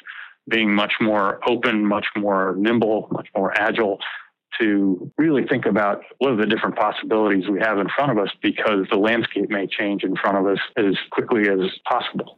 being 0.49 0.73
much 0.73 0.93
more 0.99 1.39
open, 1.47 1.85
much 1.85 2.07
more 2.17 2.55
nimble, 2.57 3.07
much 3.11 3.27
more 3.35 3.57
agile 3.59 3.99
to 4.59 5.11
really 5.17 5.45
think 5.47 5.65
about 5.65 6.01
what 6.17 6.31
are 6.31 6.35
the 6.35 6.45
different 6.45 6.75
possibilities 6.75 7.47
we 7.49 7.59
have 7.59 7.77
in 7.77 7.87
front 7.95 8.11
of 8.11 8.17
us 8.17 8.29
because 8.41 8.85
the 8.91 8.97
landscape 8.97 9.49
may 9.49 9.67
change 9.67 10.03
in 10.03 10.15
front 10.15 10.37
of 10.37 10.45
us 10.45 10.59
as 10.75 10.95
quickly 11.11 11.43
as 11.49 11.71
possible. 11.87 12.37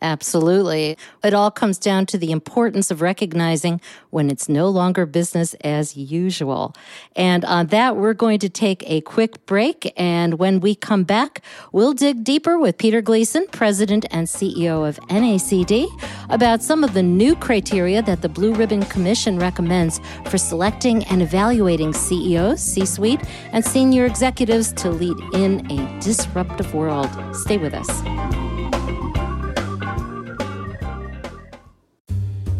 Absolutely. 0.00 0.96
It 1.22 1.32
all 1.32 1.52
comes 1.52 1.78
down 1.78 2.06
to 2.06 2.18
the 2.18 2.32
importance 2.32 2.90
of 2.90 3.00
recognizing 3.00 3.80
when 4.10 4.30
it's 4.30 4.48
no 4.48 4.68
longer 4.68 5.06
business 5.06 5.54
as 5.62 5.96
usual. 5.96 6.74
And 7.14 7.44
on 7.44 7.68
that, 7.68 7.96
we're 7.96 8.14
going 8.14 8.40
to 8.40 8.48
take 8.48 8.82
a 8.90 9.00
quick 9.02 9.46
break. 9.46 9.92
And 9.96 10.40
when 10.40 10.58
we 10.58 10.74
come 10.74 11.04
back, 11.04 11.40
we'll 11.70 11.92
dig 11.92 12.24
deeper 12.24 12.58
with 12.58 12.78
Peter 12.78 13.00
Gleason, 13.00 13.46
President 13.52 14.04
and 14.10 14.26
CEO 14.26 14.88
of 14.88 14.98
NACD, 15.08 15.86
about 16.28 16.62
some 16.62 16.82
of 16.82 16.94
the 16.94 17.02
new 17.02 17.36
criteria 17.36 18.02
that 18.02 18.22
the 18.22 18.28
Blue 18.28 18.54
Ribbon 18.54 18.82
Commission 18.86 19.38
recommends 19.38 20.00
for 20.26 20.36
selecting 20.36 21.04
and 21.04 21.22
evaluating 21.22 21.92
CEOs, 21.92 22.60
C 22.60 22.84
suite, 22.84 23.20
and 23.52 23.64
senior 23.64 24.04
executives 24.06 24.72
to 24.72 24.90
lead 24.90 25.16
in 25.32 25.70
a 25.70 26.00
disruptive 26.00 26.74
world. 26.74 27.08
Stay 27.36 27.58
with 27.58 27.72
us. 27.72 28.81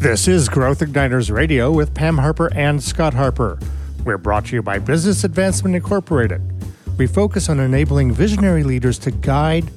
This 0.03 0.27
is 0.27 0.49
Growth 0.49 0.81
Igniters 0.81 1.31
Radio 1.33 1.71
with 1.71 1.95
Pam 1.95 2.19
Harper 2.19 2.53
and 2.55 2.83
Scott 2.83 3.15
Harper. 3.15 3.57
We're 4.05 4.19
brought 4.19 4.47
to 4.47 4.57
you 4.57 4.61
by 4.61 4.81
Business 4.81 5.23
Advancement 5.23 5.77
Incorporated. 5.77 6.43
We 6.99 7.07
focus 7.07 7.49
on 7.49 7.61
enabling 7.61 8.11
visionary 8.11 8.65
leaders 8.65 8.99
to 8.99 9.13
guide, 9.13 9.71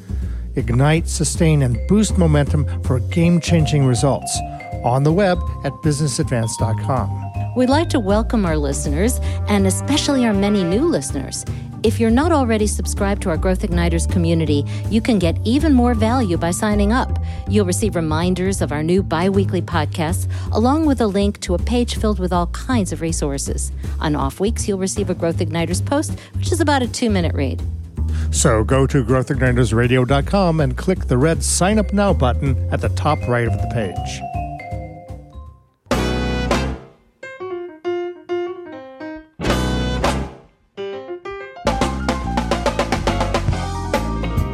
ignite, 0.56 1.08
sustain, 1.08 1.62
and 1.62 1.78
boost 1.88 2.18
momentum 2.18 2.66
for 2.82 3.02
game 3.02 3.40
changing 3.40 3.86
results 3.86 4.36
on 4.84 5.04
the 5.04 5.14
web 5.14 5.38
at 5.64 5.74
businessadvance.com. 5.84 7.25
We'd 7.56 7.70
like 7.70 7.90
to 7.92 8.02
welcome 8.02 8.46
our 8.46 8.58
listeners, 8.58 9.18
and 9.48 9.66
especially 9.66 10.26
our 10.26 10.34
many 10.34 10.62
new 10.62 10.90
listeners. 10.90 11.46
If 11.84 12.02
you're 12.02 12.12
not 12.12 12.34
already 12.34 12.68
subscribed 12.68 13.22
to 13.22 13.30
our 13.30 13.38
Growth 13.38 13.62
Igniters 13.62 14.12
community, 14.12 14.66
you 14.90 15.00
can 15.00 15.20
get 15.20 15.38
even 15.46 15.74
more 15.74 15.94
value 15.94 16.36
by 16.36 16.52
signing 16.52 16.92
up. 16.92 17.18
You'll 17.48 17.66
receive 17.66 17.96
reminders 17.96 18.62
of 18.62 18.74
our 18.74 18.84
new 18.84 19.02
bi 19.02 19.30
weekly 19.30 19.62
podcasts, 19.62 20.30
along 20.52 20.86
with 20.86 21.00
a 21.00 21.08
link 21.08 21.40
to 21.42 21.54
a 21.54 21.58
page 21.58 21.96
filled 21.96 22.20
with 22.20 22.34
all 22.34 22.48
kinds 22.48 22.92
of 22.92 23.00
resources. 23.00 23.72
On 24.02 24.18
off 24.18 24.42
weeks, 24.42 24.68
you'll 24.68 24.80
receive 24.80 25.10
a 25.10 25.16
Growth 25.16 25.38
Igniters 25.38 25.86
post, 25.86 26.20
which 26.34 26.52
is 26.52 26.60
about 26.60 26.82
a 26.82 26.88
two 26.90 27.10
minute 27.10 27.34
read. 27.34 27.64
So 28.32 28.66
go 28.66 28.86
to 28.86 29.02
growthignitersradio.com 29.02 30.60
and 30.60 30.76
click 30.76 31.06
the 31.06 31.18
red 31.18 31.42
Sign 31.42 31.80
Up 31.80 31.94
Now 31.94 32.12
button 32.12 32.58
at 32.74 32.82
the 32.82 32.90
top 32.90 33.20
right 33.30 33.48
of 33.48 33.54
the 33.54 33.70
page. 33.74 34.35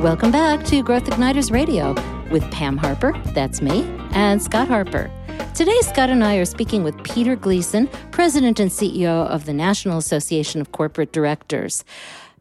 Welcome 0.01 0.31
back 0.31 0.65
to 0.65 0.81
Growth 0.81 1.03
Igniters 1.03 1.51
Radio 1.51 1.93
with 2.31 2.41
Pam 2.50 2.75
Harper, 2.75 3.13
that's 3.36 3.62
me, 3.62 3.84
and 4.13 4.41
Scott 4.41 4.67
Harper. 4.67 5.12
Today, 5.53 5.79
Scott 5.81 6.10
and 6.10 6.24
I 6.24 6.38
are 6.38 6.46
speaking 6.46 6.84
with 6.84 7.03
Peter 7.03 7.36
Gleason, 7.36 7.86
President 8.10 8.60
and 8.60 8.72
CEO 8.72 9.27
of 9.27 9.46
the 9.46 9.53
National 9.53 10.00
Association 10.00 10.60
of 10.60 10.72
Corporate 10.72 11.13
Directors. 11.13 11.86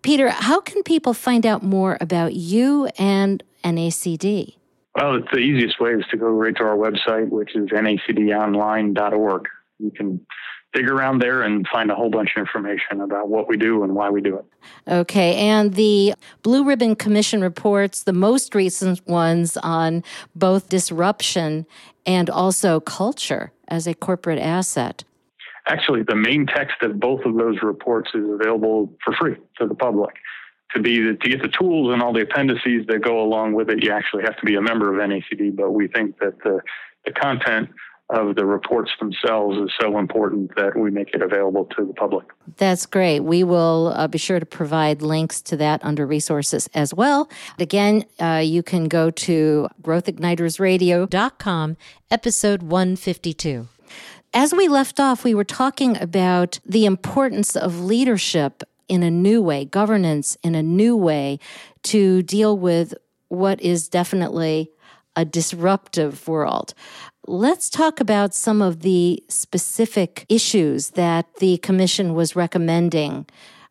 Peter, 0.01 0.31
how 0.31 0.63
can 0.63 0.83
people 0.83 1.13
find 1.13 1.45
out 1.45 1.63
more 1.63 1.99
about 2.01 2.33
you 2.33 2.87
and 2.99 3.45
NACD? 3.63 4.57
Well, 4.95 5.21
the 5.31 5.41
easiest 5.41 5.79
way 5.79 5.91
is 5.91 6.07
to 6.13 6.17
go 6.17 6.29
right 6.29 6.57
to 6.57 6.65
our 6.65 6.79
website, 6.79 7.29
which 7.29 7.55
is 7.55 7.69
nacdonline.org. 7.69 9.49
You 9.79 9.91
can 9.91 10.27
dig 10.73 10.89
around 10.89 11.21
there 11.21 11.43
and 11.43 11.67
find 11.69 11.91
a 11.91 11.95
whole 11.95 12.11
bunch 12.11 12.31
of 12.37 12.41
information 12.41 13.01
about 13.01 13.29
what 13.29 13.49
we 13.49 13.57
do 13.57 13.83
and 13.83 13.95
why 13.95 14.09
we 14.09 14.21
do 14.21 14.37
it. 14.37 14.45
Okay. 14.87 15.35
And 15.37 15.75
the 15.75 16.15
Blue 16.43 16.65
Ribbon 16.65 16.95
Commission 16.95 17.41
reports, 17.41 18.05
the 18.05 18.13
most 18.13 18.55
recent 18.55 19.07
ones 19.07 19.57
on 19.57 20.05
both 20.35 20.69
disruption 20.69 21.67
and 22.07 22.31
also 22.31 22.81
culture 22.81 23.53
as 23.69 23.87
a 23.87 23.95
corporate 23.95 24.39
asset. 24.39 25.05
Actually, 25.67 26.03
the 26.03 26.17
main 26.17 26.47
text 26.47 26.83
of 26.83 26.99
both 26.99 27.25
of 27.25 27.37
those 27.37 27.63
reports 27.63 28.11
is 28.15 28.25
available 28.29 28.93
for 29.05 29.15
free 29.15 29.37
to 29.59 29.67
the 29.67 29.75
public. 29.75 30.15
To 30.75 30.81
be 30.81 30.99
to 30.99 31.29
get 31.29 31.43
the 31.43 31.49
tools 31.49 31.93
and 31.93 32.01
all 32.01 32.13
the 32.13 32.23
appendices 32.23 32.87
that 32.87 33.03
go 33.03 33.21
along 33.21 33.55
with 33.55 33.71
it, 33.71 33.83
you 33.83 33.91
actually 33.91 34.23
have 34.23 34.37
to 34.37 34.47
be 34.47 34.55
a 34.55 34.61
member 34.61 34.95
of 34.95 35.01
NACD. 35.09 35.55
But 35.55 35.73
we 35.73 35.89
think 35.89 36.19
that 36.21 36.39
the 36.45 36.61
the 37.05 37.13
content 37.13 37.71
of 38.13 38.37
the 38.37 38.45
reports 38.45 38.91
themselves 38.99 39.57
is 39.59 39.71
so 39.81 39.99
important 39.99 40.55
that 40.57 40.77
we 40.77 40.91
make 40.91 41.15
it 41.15 41.23
available 41.23 41.67
to 41.77 41.85
the 41.85 41.93
public. 41.93 42.27
That's 42.57 42.87
great. 42.87 43.21
We 43.21 43.45
will 43.45 43.93
uh, 43.95 44.09
be 44.09 44.19
sure 44.19 44.41
to 44.41 44.47
provide 44.47 45.01
links 45.03 45.41
to 45.43 45.57
that 45.59 45.85
under 45.85 46.07
resources 46.07 46.69
as 46.75 46.93
well. 46.93 47.31
Again, 47.59 48.05
uh, 48.19 48.43
you 48.45 48.63
can 48.63 48.89
go 48.89 49.11
to 49.11 49.69
growthignitersradio.com, 49.83 51.77
episode 52.11 52.63
152. 52.63 53.69
As 54.33 54.55
we 54.55 54.69
left 54.69 55.01
off, 55.01 55.25
we 55.25 55.35
were 55.35 55.45
talking 55.45 56.01
about 56.01 56.61
the 56.65 56.87
importance 56.87 57.57
of 57.57 57.81
leadership 57.81 58.63
in 58.89 59.03
a 59.03 59.11
new 59.11 59.41
way, 59.41 59.65
governance 59.65 60.37
in 60.43 60.55
a 60.55 60.63
new 60.63 60.97
way 60.97 61.39
to 61.85 62.23
deal 62.23 62.57
with 62.57 62.95
what 63.29 63.61
is 63.61 63.89
definitely 63.89 64.71
a 65.17 65.25
disruptive 65.25 66.27
world. 66.29 66.75
Let's 67.27 67.69
talk 67.69 68.01
about 68.01 68.35
some 68.35 68.63
of 68.63 68.81
the 68.81 69.23
specific 69.29 70.25
issues 70.29 70.91
that 70.91 71.27
the 71.37 71.59
Commission 71.59 72.15
was 72.15 72.35
recommending. 72.35 73.27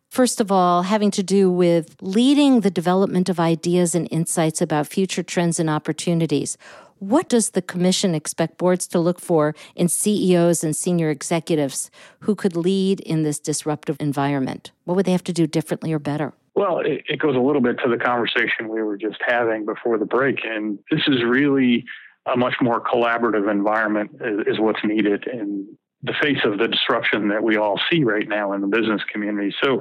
First 0.08 0.40
of 0.40 0.52
all, 0.52 0.82
having 0.82 1.10
to 1.12 1.22
do 1.22 1.50
with 1.50 1.96
leading 2.00 2.60
the 2.60 2.70
development 2.70 3.28
of 3.28 3.40
ideas 3.40 3.94
and 3.94 4.06
insights 4.10 4.62
about 4.62 4.86
future 4.86 5.24
trends 5.24 5.58
and 5.58 5.68
opportunities. 5.68 6.56
What 7.00 7.28
does 7.28 7.50
the 7.50 7.62
Commission 7.62 8.14
expect 8.14 8.56
boards 8.56 8.86
to 8.88 9.00
look 9.00 9.20
for 9.20 9.54
in 9.74 9.88
CEOs 9.88 10.62
and 10.62 10.76
senior 10.76 11.10
executives 11.10 11.90
who 12.20 12.36
could 12.36 12.56
lead 12.56 13.00
in 13.00 13.24
this 13.24 13.40
disruptive 13.40 13.96
environment? 13.98 14.70
What 14.84 14.94
would 14.94 15.06
they 15.06 15.12
have 15.12 15.24
to 15.24 15.32
do 15.32 15.46
differently 15.46 15.92
or 15.92 15.98
better? 15.98 16.34
Well, 16.54 16.80
it, 16.80 17.02
it 17.08 17.18
goes 17.18 17.36
a 17.36 17.40
little 17.40 17.62
bit 17.62 17.78
to 17.84 17.90
the 17.90 17.96
conversation 17.96 18.68
we 18.68 18.82
were 18.82 18.96
just 18.96 19.18
having 19.26 19.64
before 19.64 19.98
the 19.98 20.06
break. 20.06 20.44
And 20.44 20.78
this 20.90 21.02
is 21.08 21.24
really 21.24 21.84
a 22.26 22.36
much 22.36 22.54
more 22.60 22.80
collaborative 22.80 23.50
environment 23.50 24.10
is, 24.20 24.54
is 24.54 24.60
what's 24.60 24.84
needed 24.84 25.26
in 25.26 25.66
the 26.02 26.14
face 26.20 26.38
of 26.44 26.58
the 26.58 26.68
disruption 26.68 27.28
that 27.28 27.42
we 27.42 27.56
all 27.56 27.80
see 27.90 28.04
right 28.04 28.28
now 28.28 28.52
in 28.52 28.60
the 28.60 28.66
business 28.66 29.02
community. 29.12 29.54
So, 29.62 29.80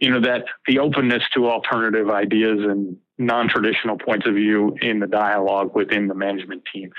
you 0.00 0.10
know, 0.10 0.20
that 0.20 0.44
the 0.66 0.78
openness 0.78 1.22
to 1.34 1.48
alternative 1.48 2.10
ideas 2.10 2.60
and 2.62 2.96
non 3.18 3.48
traditional 3.48 3.98
points 3.98 4.26
of 4.26 4.34
view 4.34 4.76
in 4.80 5.00
the 5.00 5.06
dialogue 5.06 5.74
within 5.74 6.08
the 6.08 6.14
management 6.14 6.62
team. 6.72 6.90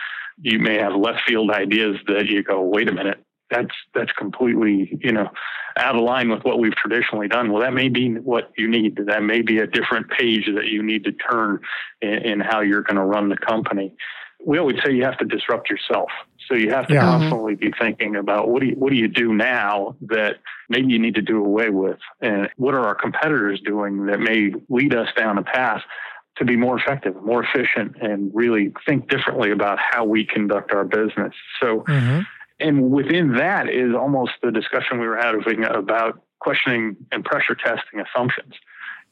You 0.42 0.60
may 0.60 0.78
have 0.78 0.94
left 0.96 1.22
field 1.28 1.52
ideas 1.52 1.98
that 2.08 2.28
you 2.28 2.44
go, 2.44 2.62
wait 2.62 2.88
a 2.88 2.94
minute, 2.94 3.24
that's 3.50 3.76
that's 3.94 4.12
completely 4.14 5.00
you 5.02 5.12
know 5.12 5.30
out 5.78 5.96
of 5.96 6.02
line 6.02 6.30
with 6.30 6.44
what 6.44 6.60
we've 6.60 6.76
traditionally 6.76 7.28
done. 7.28 7.52
Well, 7.52 7.62
that 7.62 7.74
may 7.74 7.90
be 7.90 8.14
what 8.16 8.52
you 8.58 8.68
need. 8.68 9.00
That 9.08 9.24
may 9.24 9.42
be 9.42 9.60
a 9.60 9.68
different 9.68 10.10
page 10.10 10.46
that 10.54 10.68
you 10.68 10.84
need 10.84 11.06
to 11.06 11.12
turn 11.12 11.60
in, 12.02 12.10
in 12.10 12.40
how 12.40 12.62
you're 12.62 12.84
going 12.84 12.98
to 12.98 13.04
run 13.04 13.30
the 13.30 13.38
company 13.38 13.96
we 14.46 14.58
always 14.58 14.78
say 14.84 14.94
you 14.94 15.04
have 15.04 15.18
to 15.18 15.26
disrupt 15.26 15.70
yourself. 15.70 16.10
So 16.48 16.56
you 16.56 16.72
have 16.72 16.88
to 16.88 16.96
yeah. 16.96 17.02
constantly 17.02 17.56
be 17.56 17.72
thinking 17.80 18.16
about 18.16 18.50
what 18.50 18.62
do 18.62 18.68
you, 18.68 18.74
what 18.74 18.92
do 18.92 18.96
you 18.96 19.08
do 19.08 19.34
now 19.34 19.96
that 20.02 20.38
maybe 20.68 20.92
you 20.92 21.00
need 21.00 21.16
to 21.16 21.22
do 21.22 21.44
away 21.44 21.70
with, 21.70 22.00
and 22.22 22.50
what 22.56 22.74
are 22.74 22.86
our 22.86 22.96
competitors 22.96 23.62
doing 23.64 24.08
that 24.08 24.20
may 24.20 24.52
lead 24.70 24.96
us 24.96 25.10
down 25.16 25.38
a 25.38 25.44
path 25.44 25.82
to 26.38 26.46
be 26.46 26.56
more 26.56 26.80
effective, 26.80 27.16
more 27.24 27.44
efficient, 27.44 27.98
and 28.02 28.32
really 28.34 28.74
think 28.88 29.10
differently 29.10 29.52
about 29.52 29.78
how 29.78 30.06
we 30.06 30.26
conduct 30.26 30.72
our 30.72 30.86
business. 30.86 31.34
So, 31.62 31.82
mm-hmm. 31.82 32.22
and 32.60 32.92
within 32.92 33.34
that 33.34 33.70
is 33.70 33.94
almost 33.94 34.32
the 34.42 34.52
discussion 34.52 35.00
we 35.00 35.08
were 35.08 35.18
having 35.18 35.66
about 35.66 36.24
questioning 36.40 36.96
and 37.12 37.24
pressure 37.24 37.56
testing 37.56 38.00
assumptions. 38.00 38.54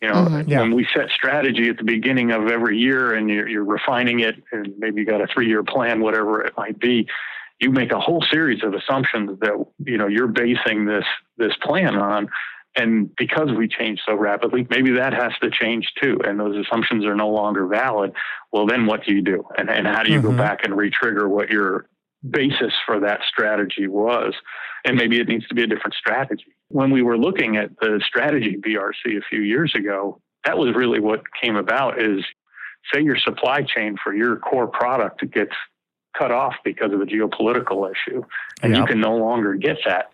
You 0.01 0.09
know, 0.09 0.13
mm-hmm. 0.13 0.49
yeah. 0.49 0.61
when 0.61 0.75
we 0.75 0.87
set 0.93 1.09
strategy 1.09 1.69
at 1.69 1.77
the 1.77 1.83
beginning 1.83 2.31
of 2.31 2.47
every 2.47 2.77
year 2.77 3.15
and 3.15 3.29
you're, 3.29 3.47
you're 3.47 3.63
refining 3.63 4.19
it 4.19 4.35
and 4.51 4.73
maybe 4.77 5.01
you 5.01 5.07
got 5.07 5.21
a 5.21 5.27
three 5.27 5.47
year 5.47 5.63
plan, 5.63 6.01
whatever 6.01 6.41
it 6.41 6.53
might 6.55 6.79
be, 6.79 7.07
you 7.59 7.71
make 7.71 7.91
a 7.91 7.99
whole 7.99 8.23
series 8.29 8.63
of 8.63 8.73
assumptions 8.73 9.39
that 9.39 9.65
you 9.83 9.97
know 9.97 10.07
you're 10.07 10.27
basing 10.27 10.85
this 10.85 11.05
this 11.37 11.53
plan 11.61 11.95
on 11.95 12.29
and 12.75 13.15
because 13.15 13.51
we 13.51 13.67
change 13.67 13.99
so 14.05 14.15
rapidly 14.15 14.67
maybe 14.69 14.91
that 14.91 15.13
has 15.13 15.31
to 15.41 15.49
change 15.49 15.91
too 16.01 16.19
and 16.25 16.39
those 16.39 16.55
assumptions 16.55 17.05
are 17.05 17.15
no 17.15 17.29
longer 17.29 17.65
valid 17.65 18.13
well 18.51 18.65
then 18.65 18.85
what 18.85 19.03
do 19.05 19.13
you 19.13 19.21
do 19.21 19.43
and, 19.57 19.69
and 19.69 19.87
how 19.87 20.03
do 20.03 20.11
you 20.11 20.19
mm-hmm. 20.19 20.31
go 20.31 20.37
back 20.37 20.63
and 20.63 20.73
retrigger 20.73 21.27
what 21.27 21.49
your 21.49 21.87
basis 22.27 22.73
for 22.85 22.99
that 22.99 23.21
strategy 23.27 23.87
was 23.87 24.33
and 24.85 24.95
maybe 24.95 25.19
it 25.19 25.27
needs 25.27 25.47
to 25.47 25.55
be 25.55 25.63
a 25.63 25.67
different 25.67 25.95
strategy 25.95 26.55
when 26.69 26.91
we 26.91 27.01
were 27.01 27.17
looking 27.17 27.57
at 27.57 27.69
the 27.79 28.01
strategy 28.05 28.57
brc 28.57 29.05
a 29.05 29.21
few 29.29 29.41
years 29.41 29.73
ago 29.75 30.19
that 30.45 30.57
was 30.57 30.75
really 30.75 30.99
what 30.99 31.21
came 31.41 31.55
about 31.55 32.01
is 32.01 32.23
say 32.93 33.01
your 33.01 33.17
supply 33.17 33.61
chain 33.63 33.95
for 34.01 34.13
your 34.13 34.37
core 34.37 34.67
product 34.67 35.29
gets 35.31 35.53
cut 36.17 36.31
off 36.31 36.55
because 36.63 36.93
of 36.93 37.01
a 37.01 37.05
geopolitical 37.05 37.89
issue 37.91 38.23
and 38.61 38.73
yep. 38.73 38.81
you 38.81 38.85
can 38.87 38.99
no 38.99 39.15
longer 39.15 39.53
get 39.55 39.77
that 39.85 40.09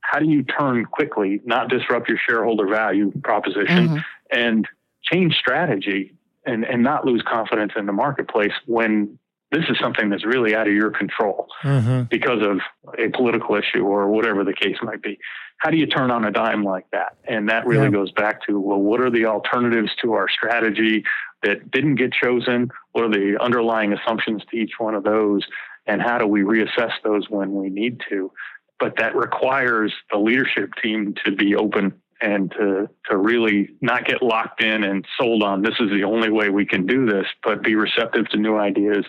how 0.00 0.18
do 0.18 0.26
you 0.26 0.42
turn 0.42 0.84
quickly 0.84 1.40
not 1.44 1.68
disrupt 1.68 2.08
your 2.08 2.18
shareholder 2.26 2.66
value 2.66 3.12
proposition 3.22 3.88
mm-hmm. 3.88 3.98
and 4.30 4.66
change 5.02 5.34
strategy 5.34 6.14
and, 6.44 6.64
and 6.64 6.82
not 6.82 7.04
lose 7.04 7.22
confidence 7.26 7.72
in 7.76 7.86
the 7.86 7.92
marketplace 7.92 8.52
when 8.66 9.18
this 9.52 9.64
is 9.68 9.76
something 9.80 10.08
that's 10.08 10.24
really 10.24 10.54
out 10.54 10.66
of 10.66 10.72
your 10.72 10.90
control 10.90 11.46
mm-hmm. 11.62 12.04
because 12.04 12.42
of 12.42 12.60
a 12.98 13.10
political 13.10 13.54
issue 13.54 13.84
or 13.84 14.08
whatever 14.08 14.44
the 14.44 14.54
case 14.54 14.76
might 14.82 15.02
be. 15.02 15.18
How 15.62 15.70
do 15.70 15.76
you 15.76 15.86
turn 15.86 16.10
on 16.10 16.24
a 16.24 16.32
dime 16.32 16.64
like 16.64 16.86
that? 16.90 17.16
And 17.28 17.48
that 17.48 17.64
really 17.66 17.84
yeah. 17.84 17.92
goes 17.92 18.10
back 18.10 18.44
to 18.48 18.58
well, 18.58 18.80
what 18.80 19.00
are 19.00 19.10
the 19.10 19.26
alternatives 19.26 19.90
to 20.02 20.14
our 20.14 20.28
strategy 20.28 21.04
that 21.44 21.70
didn't 21.70 21.94
get 21.94 22.12
chosen? 22.12 22.68
What 22.90 23.04
are 23.04 23.08
the 23.08 23.38
underlying 23.40 23.92
assumptions 23.92 24.42
to 24.50 24.56
each 24.56 24.72
one 24.78 24.96
of 24.96 25.04
those? 25.04 25.42
And 25.86 26.02
how 26.02 26.18
do 26.18 26.26
we 26.26 26.40
reassess 26.40 26.90
those 27.04 27.30
when 27.30 27.54
we 27.54 27.70
need 27.70 28.00
to? 28.10 28.32
But 28.80 28.96
that 28.98 29.14
requires 29.14 29.94
the 30.10 30.18
leadership 30.18 30.70
team 30.82 31.14
to 31.24 31.30
be 31.30 31.54
open 31.54 31.92
and 32.20 32.50
to 32.58 32.88
to 33.08 33.16
really 33.16 33.70
not 33.80 34.04
get 34.04 34.20
locked 34.20 34.64
in 34.64 34.82
and 34.82 35.06
sold 35.16 35.44
on 35.44 35.62
this 35.62 35.74
is 35.78 35.90
the 35.90 36.02
only 36.02 36.30
way 36.30 36.48
we 36.48 36.66
can 36.66 36.86
do 36.86 37.06
this, 37.06 37.26
but 37.44 37.62
be 37.62 37.76
receptive 37.76 38.28
to 38.30 38.36
new 38.36 38.56
ideas, 38.56 39.04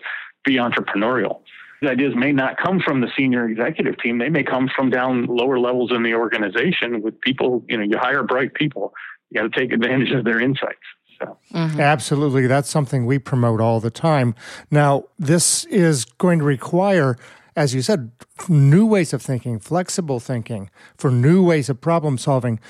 be 0.46 0.58
entrepreneurial. 0.58 1.42
These 1.84 1.92
ideas 1.92 2.14
may 2.16 2.32
not 2.32 2.56
come 2.56 2.80
from 2.80 3.02
the 3.02 3.10
senior 3.18 3.46
executive 3.46 3.98
team. 3.98 4.18
They 4.18 4.30
may 4.30 4.44
come 4.44 4.70
from 4.74 4.90
down 4.90 5.26
lower 5.26 5.60
levels 5.60 5.92
in 5.92 6.02
the 6.02 6.14
organization 6.14 7.02
with 7.02 7.20
people, 7.20 7.62
you 7.68 7.76
know, 7.76 7.84
you 7.84 7.98
hire 7.98 8.24
bright 8.24 8.54
people. 8.54 8.94
You 9.30 9.42
got 9.42 9.52
to 9.52 9.60
take 9.60 9.74
advantage 9.74 10.12
of 10.12 10.24
their 10.24 10.40
insights. 10.40 10.80
So. 11.20 11.38
Mm-hmm. 11.54 11.82
Absolutely. 11.82 12.48
That's 12.48 12.70
something 12.70 13.06
we 13.06 13.20
promote 13.20 13.60
all 13.60 13.82
the 13.82 13.92
time. 13.92 14.34
Now, 14.72 15.04
this 15.20 15.66
is 15.66 16.06
going 16.06 16.40
to 16.40 16.46
require, 16.46 17.18
as 17.58 17.76
you 17.76 17.82
said, 17.82 18.12
new 18.48 18.86
ways 18.86 19.12
of 19.12 19.22
thinking, 19.22 19.60
flexible 19.60 20.22
thinking, 20.22 20.70
for 20.98 21.12
new 21.12 21.44
ways 21.44 21.68
of 21.68 21.82
problem 21.82 22.18
solving. 22.18 22.62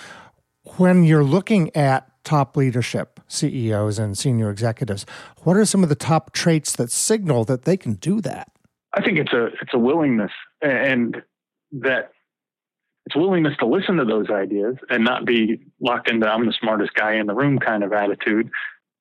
When 0.78 1.04
you're 1.04 1.24
looking 1.24 1.70
at 1.76 2.10
top 2.24 2.58
leadership, 2.58 3.20
CEOs 3.28 4.00
and 4.00 4.18
senior 4.18 4.50
executives, 4.50 5.06
what 5.44 5.56
are 5.56 5.66
some 5.66 5.84
of 5.84 5.90
the 5.90 5.96
top 5.96 6.34
traits 6.34 6.76
that 6.78 6.90
signal 6.90 7.46
that 7.46 7.66
they 7.66 7.78
can 7.78 7.94
do 7.94 8.20
that? 8.22 8.50
I 8.94 9.02
think 9.02 9.18
it's 9.18 9.34
a 9.34 9.46
it's 9.62 9.74
a 9.74 9.80
willingness 9.80 10.32
and 10.62 11.22
that 11.72 12.12
it's 13.06 13.16
willingness 13.16 13.58
to 13.58 13.66
listen 13.66 13.98
to 13.98 14.06
those 14.06 14.30
ideas 14.30 14.76
and 14.90 15.04
not 15.04 15.26
be 15.26 15.60
locked 15.82 16.10
into 16.10 16.28
I'm 16.28 16.46
the 16.46 16.54
smartest 16.60 16.94
guy 16.94 17.16
in 17.16 17.28
the 17.28 17.34
room 17.34 17.60
kind 17.60 17.84
of 17.84 17.92
attitude. 17.92 18.50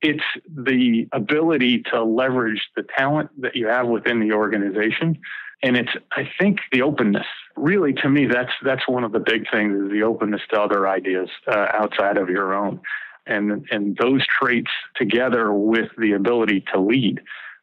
It's 0.01 0.25
the 0.49 1.07
ability 1.13 1.85
to 1.93 2.03
leverage 2.03 2.69
the 2.75 2.85
talent 2.97 3.31
that 3.41 3.55
you 3.55 3.69
have 3.69 3.87
within 3.87 4.19
the 4.19 4.33
organization. 4.33 5.19
And 5.63 5.77
it's 5.77 5.93
i 6.13 6.29
think 6.41 6.61
the 6.73 6.83
openness. 6.83 7.27
Really 7.57 7.93
to 7.95 8.09
me 8.09 8.27
that's 8.27 8.53
that's 8.65 8.89
one 8.89 9.05
of 9.05 9.13
the 9.13 9.21
big 9.21 9.45
things 9.53 9.85
is 9.85 9.91
the 9.91 10.03
openness 10.03 10.41
to 10.53 10.61
other 10.61 10.89
ideas 10.89 11.29
uh, 11.47 11.67
outside 11.75 12.17
of 12.17 12.31
your 12.31 12.55
own. 12.55 12.81
And 13.27 13.69
and 13.71 13.97
those 13.99 14.27
traits 14.41 14.71
together 14.97 15.53
with 15.53 15.91
the 15.99 16.13
ability 16.13 16.65
to 16.73 16.81
lead 16.81 17.21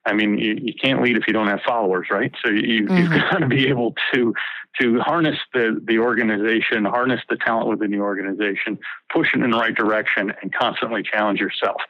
i 0.10 0.14
mean 0.14 0.38
you, 0.38 0.58
you 0.62 0.74
can't 0.74 1.02
lead 1.02 1.18
if 1.18 1.24
you 1.28 1.34
don't 1.34 1.48
have 1.48 1.60
followers 1.66 2.08
right 2.12 2.34
so 2.44 2.52
you, 2.52 2.86
mm-hmm. 2.86 2.98
you've 2.98 3.10
got 3.10 3.38
to 3.38 3.48
be 3.48 3.68
able 3.68 3.94
to 4.14 4.34
to 4.80 5.00
harness 5.00 5.38
the 5.54 5.82
the 5.88 6.00
organization 6.00 6.86
harness 6.86 7.22
the 7.30 7.38
talent 7.38 7.68
within 7.68 7.92
the 7.92 8.00
organization 8.00 8.78
push 9.14 9.28
it 9.34 9.42
in 9.42 9.52
the 9.52 9.58
right 9.58 9.76
direction 9.76 10.34
and 10.42 10.54
constantly 10.54 11.04
challenge 11.04 11.40
yourself 11.40 11.82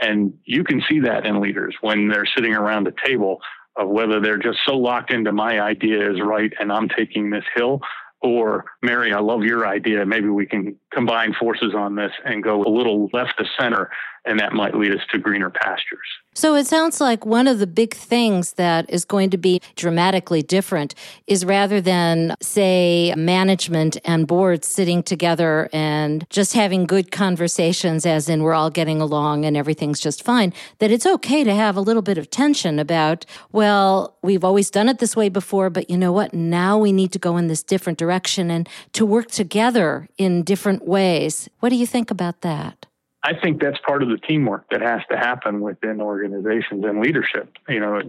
and 0.00 0.34
you 0.44 0.64
can 0.64 0.82
see 0.88 1.00
that 1.00 1.26
in 1.26 1.40
leaders 1.40 1.76
when 1.80 2.08
they're 2.08 2.26
sitting 2.26 2.54
around 2.54 2.86
a 2.86 2.92
table 3.06 3.40
of 3.76 3.88
whether 3.88 4.20
they're 4.20 4.38
just 4.38 4.58
so 4.64 4.76
locked 4.76 5.12
into 5.12 5.32
my 5.32 5.60
idea 5.60 6.10
is 6.10 6.20
right 6.20 6.52
and 6.60 6.72
I'm 6.72 6.88
taking 6.88 7.30
this 7.30 7.44
hill 7.54 7.80
or 8.24 8.64
Mary, 8.82 9.12
I 9.12 9.20
love 9.20 9.42
your 9.42 9.66
idea. 9.66 10.06
Maybe 10.06 10.28
we 10.28 10.46
can 10.46 10.76
combine 10.90 11.34
forces 11.38 11.74
on 11.76 11.94
this 11.94 12.10
and 12.24 12.42
go 12.42 12.62
a 12.64 12.70
little 12.70 13.10
left 13.12 13.34
to 13.38 13.44
center 13.60 13.90
and 14.26 14.38
that 14.40 14.52
might 14.52 14.74
lead 14.74 14.92
us 14.92 15.02
to 15.12 15.18
greener 15.18 15.50
pastures. 15.50 16.06
So 16.36 16.56
it 16.56 16.66
sounds 16.66 17.00
like 17.00 17.24
one 17.24 17.46
of 17.46 17.60
the 17.60 17.66
big 17.66 17.94
things 17.94 18.54
that 18.54 18.90
is 18.90 19.04
going 19.04 19.30
to 19.30 19.36
be 19.36 19.60
dramatically 19.76 20.42
different 20.42 20.94
is 21.28 21.44
rather 21.44 21.80
than, 21.80 22.34
say, 22.42 23.14
management 23.16 23.98
and 24.04 24.26
boards 24.26 24.66
sitting 24.66 25.04
together 25.04 25.68
and 25.72 26.26
just 26.30 26.54
having 26.54 26.86
good 26.86 27.12
conversations, 27.12 28.04
as 28.04 28.28
in 28.28 28.42
we're 28.42 28.52
all 28.52 28.70
getting 28.70 29.00
along 29.00 29.44
and 29.44 29.56
everything's 29.56 30.00
just 30.00 30.24
fine, 30.24 30.52
that 30.80 30.90
it's 30.90 31.06
okay 31.06 31.44
to 31.44 31.54
have 31.54 31.76
a 31.76 31.80
little 31.80 32.02
bit 32.02 32.18
of 32.18 32.30
tension 32.30 32.80
about, 32.80 33.24
well, 33.52 34.16
we've 34.22 34.42
always 34.42 34.70
done 34.70 34.88
it 34.88 34.98
this 34.98 35.14
way 35.14 35.28
before, 35.28 35.70
but 35.70 35.88
you 35.88 35.96
know 35.96 36.12
what? 36.12 36.34
Now 36.34 36.78
we 36.78 36.90
need 36.90 37.12
to 37.12 37.18
go 37.20 37.36
in 37.36 37.46
this 37.46 37.62
different 37.62 37.98
direction 37.98 38.50
and 38.50 38.68
to 38.94 39.06
work 39.06 39.30
together 39.30 40.08
in 40.18 40.42
different 40.42 40.84
ways. 40.84 41.48
What 41.60 41.68
do 41.68 41.76
you 41.76 41.86
think 41.86 42.10
about 42.10 42.40
that? 42.40 42.86
I 43.24 43.32
think 43.32 43.60
that's 43.60 43.78
part 43.86 44.02
of 44.02 44.10
the 44.10 44.18
teamwork 44.18 44.68
that 44.70 44.82
has 44.82 45.00
to 45.10 45.16
happen 45.16 45.62
within 45.62 46.00
organizations 46.00 46.84
and 46.84 47.00
leadership. 47.00 47.56
You 47.68 47.80
know, 47.80 48.02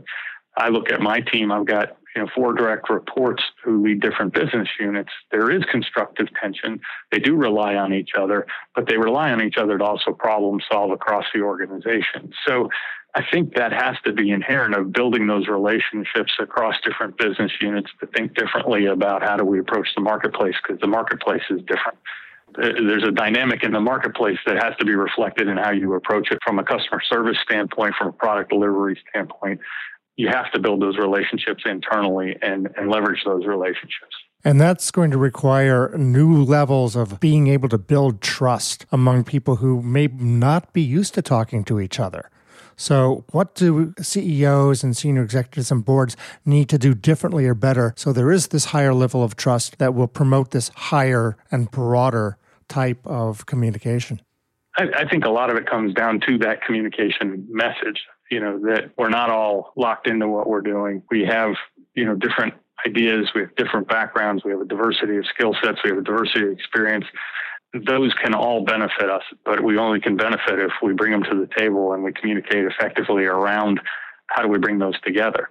I 0.58 0.68
look 0.68 0.92
at 0.92 1.00
my 1.00 1.22
team, 1.22 1.54
I've 1.54 1.66
got 1.66 1.98
you 2.16 2.22
know 2.22 2.30
four 2.36 2.54
direct 2.54 2.90
reports 2.90 3.42
who 3.64 3.82
lead 3.82 4.02
different 4.02 4.34
business 4.34 4.68
units. 4.78 5.12
There 5.32 5.50
is 5.52 5.64
constructive 5.72 6.28
tension. 6.42 6.82
They 7.12 7.20
do 7.20 7.36
rely 7.36 7.76
on 7.76 7.94
each 7.94 8.12
other, 8.18 8.46
but 8.76 8.88
they 8.88 8.98
rely 8.98 9.32
on 9.32 9.42
each 9.42 9.58
other 9.58 9.78
to 9.78 9.84
also 9.84 10.12
problem 10.12 10.60
solve 10.70 10.92
across 10.92 11.26
the 11.34 11.42
organization. 11.42 12.34
So 12.46 12.70
I 13.16 13.24
think 13.32 13.56
that 13.56 13.72
has 13.72 13.96
to 14.04 14.12
be 14.12 14.32
inherent 14.32 14.76
of 14.76 14.92
building 14.92 15.28
those 15.28 15.48
relationships 15.48 16.34
across 16.40 16.76
different 16.84 17.18
business 17.18 17.54
units 17.62 17.90
to 18.02 18.08
think 18.08 18.34
differently 18.34 18.88
about 18.88 19.24
how 19.24 19.38
do 19.38 19.46
we 19.46 19.60
approach 19.60 19.88
the 19.96 20.02
marketplace 20.02 20.56
because 20.62 20.82
the 20.82 20.88
marketplace 20.88 21.44
is 21.50 21.62
different 21.62 21.98
Uh, 22.58 22.70
there's 22.88 23.04
a 23.04 23.12
dynamic 23.12 23.64
in 23.64 23.72
the 23.72 23.80
marketplace 23.80 24.38
that 24.46 24.62
has 24.62 24.76
to 24.80 24.86
be 24.86 24.96
reflected 24.96 25.48
in 25.48 25.58
how 25.58 25.72
you 25.72 25.94
approach 25.94 26.32
it 26.32 26.40
from 26.46 26.60
a 26.60 26.64
customer 26.64 27.02
service 27.10 27.38
standpoint, 27.44 27.94
from 27.98 28.08
a 28.08 28.14
product 28.14 28.50
delivery 28.50 29.00
standpoint. 29.10 29.60
You 30.16 30.30
have 30.30 30.52
to 30.54 30.60
build 30.60 30.82
those 30.82 30.98
relationships 30.98 31.64
internally 31.66 32.38
and, 32.42 32.70
and 32.78 32.90
leverage 32.90 33.24
those 33.26 33.46
relationships. 33.46 34.16
And 34.46 34.62
that's 34.62 34.92
going 34.92 35.12
to 35.12 35.18
require 35.18 35.92
new 35.98 36.44
levels 36.44 36.96
of 36.96 37.20
being 37.20 37.48
able 37.48 37.68
to 37.70 37.78
build 37.78 38.22
trust 38.22 38.86
among 38.92 39.24
people 39.24 39.58
who 39.58 39.82
may 39.82 40.08
not 40.08 40.72
be 40.72 40.82
used 40.82 41.16
to 41.16 41.22
talking 41.22 41.64
to 41.66 41.80
each 41.80 42.00
other. 42.00 42.30
So, 42.78 43.24
what 43.32 43.56
do 43.56 43.94
CEOs 44.00 44.84
and 44.84 44.96
senior 44.96 45.24
executives 45.24 45.72
and 45.72 45.84
boards 45.84 46.18
need 46.46 46.70
to 46.70 46.78
do 46.78 46.94
differently 46.94 47.46
or 47.46 47.54
better 47.54 47.94
so 47.96 48.12
there 48.12 48.32
is 48.32 48.48
this 48.48 48.66
higher 48.66 48.94
level 48.94 49.24
of 49.24 49.36
trust 49.36 49.78
that 49.78 49.94
will 49.94 50.10
promote 50.10 50.52
this 50.52 50.70
higher 50.76 51.38
and 51.52 51.72
broader 51.72 52.38
type 52.68 53.06
of 53.06 53.46
communication? 53.46 54.22
I, 54.78 54.88
I 54.98 55.10
think 55.10 55.26
a 55.26 55.30
lot 55.30 55.50
of 55.50 55.58
it 55.58 55.70
comes 55.70 55.94
down 55.94 56.20
to 56.28 56.38
that 56.40 56.62
communication 56.64 57.48
message. 57.50 58.02
You 58.32 58.40
know 58.40 58.60
that 58.66 58.92
we're 58.98 59.10
not 59.10 59.30
all 59.30 59.72
locked 59.76 60.08
into 60.08 60.28
what 60.28 60.48
we're 60.48 60.62
doing. 60.62 61.04
We 61.12 61.26
have 61.26 61.56
you 61.94 62.06
know 62.06 62.16
different 62.16 62.56
ideas. 62.86 63.30
We 63.34 63.42
have 63.42 63.56
different 63.56 63.88
backgrounds. 63.88 64.44
We 64.44 64.52
have 64.52 64.62
a 64.62 64.66
diversity 64.66 65.18
of 65.18 65.26
skill 65.28 65.56
sets. 65.64 65.80
We 65.84 65.92
have 65.92 66.00
a 66.00 66.04
diversity 66.04 66.46
of 66.46 66.52
experience. 66.52 67.06
Those 67.86 68.14
can 68.14 68.34
all 68.34 68.64
benefit 68.64 69.10
us, 69.10 69.24
but 69.44 69.62
we 69.62 69.78
only 69.78 70.00
can 70.00 70.16
benefit 70.16 70.60
if 70.60 70.72
we 70.82 70.94
bring 70.94 71.12
them 71.12 71.24
to 71.24 71.36
the 71.36 71.50
table 71.58 71.94
and 71.94 72.04
we 72.04 72.14
communicate 72.14 72.66
effectively 72.66 73.26
around 73.26 73.82
how 74.28 74.42
do 74.42 74.48
we 74.48 74.58
bring 74.60 74.80
those 74.80 75.00
together. 75.02 75.50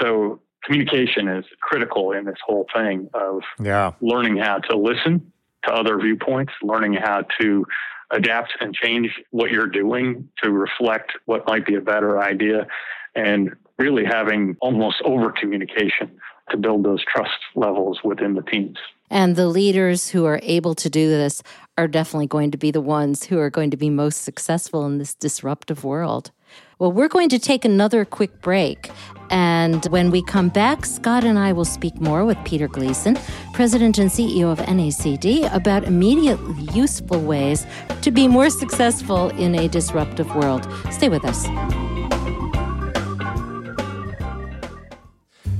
So 0.00 0.40
communication 0.64 1.28
is 1.28 1.44
critical 1.60 2.12
in 2.12 2.24
this 2.24 2.38
whole 2.46 2.66
thing 2.74 3.08
of 3.12 3.42
yeah. 3.60 3.92
learning 4.00 4.36
how 4.36 4.58
to 4.58 4.76
listen 4.76 5.32
to 5.66 5.72
other 5.72 5.98
viewpoints, 5.98 6.52
learning 6.62 6.94
how 6.94 7.24
to 7.40 7.64
adapt 8.10 8.54
and 8.60 8.74
change 8.74 9.10
what 9.30 9.50
you're 9.50 9.66
doing 9.66 10.28
to 10.42 10.50
reflect 10.50 11.12
what 11.26 11.46
might 11.46 11.66
be 11.66 11.74
a 11.74 11.80
better 11.80 12.20
idea, 12.20 12.66
and 13.14 13.54
really 13.78 14.04
having 14.04 14.56
almost 14.60 15.02
over 15.04 15.32
communication 15.32 16.10
to 16.50 16.56
build 16.56 16.84
those 16.84 17.02
trust 17.04 17.38
levels 17.54 18.00
within 18.04 18.34
the 18.34 18.42
teams. 18.42 18.76
And 19.10 19.36
the 19.36 19.48
leaders 19.48 20.10
who 20.10 20.24
are 20.24 20.40
able 20.42 20.74
to 20.76 20.90
do 20.90 21.08
this 21.08 21.42
are 21.76 21.88
definitely 21.88 22.26
going 22.26 22.50
to 22.50 22.58
be 22.58 22.70
the 22.70 22.80
ones 22.80 23.24
who 23.24 23.38
are 23.38 23.50
going 23.50 23.70
to 23.70 23.76
be 23.76 23.90
most 23.90 24.22
successful 24.22 24.86
in 24.86 24.98
this 24.98 25.14
disruptive 25.14 25.84
world. 25.84 26.30
Well, 26.78 26.90
we're 26.90 27.08
going 27.08 27.28
to 27.28 27.38
take 27.38 27.64
another 27.64 28.04
quick 28.04 28.40
break. 28.40 28.90
And 29.30 29.84
when 29.86 30.10
we 30.10 30.22
come 30.22 30.48
back, 30.48 30.84
Scott 30.84 31.24
and 31.24 31.38
I 31.38 31.52
will 31.52 31.64
speak 31.64 32.00
more 32.00 32.24
with 32.24 32.36
Peter 32.44 32.68
Gleason, 32.68 33.16
President 33.52 33.98
and 33.98 34.10
CEO 34.10 34.50
of 34.52 34.58
NACD, 34.58 35.52
about 35.54 35.84
immediately 35.84 36.64
useful 36.72 37.20
ways 37.20 37.66
to 38.02 38.10
be 38.10 38.28
more 38.28 38.50
successful 38.50 39.30
in 39.30 39.54
a 39.54 39.68
disruptive 39.68 40.34
world. 40.34 40.68
Stay 40.90 41.08
with 41.08 41.24
us. 41.24 41.46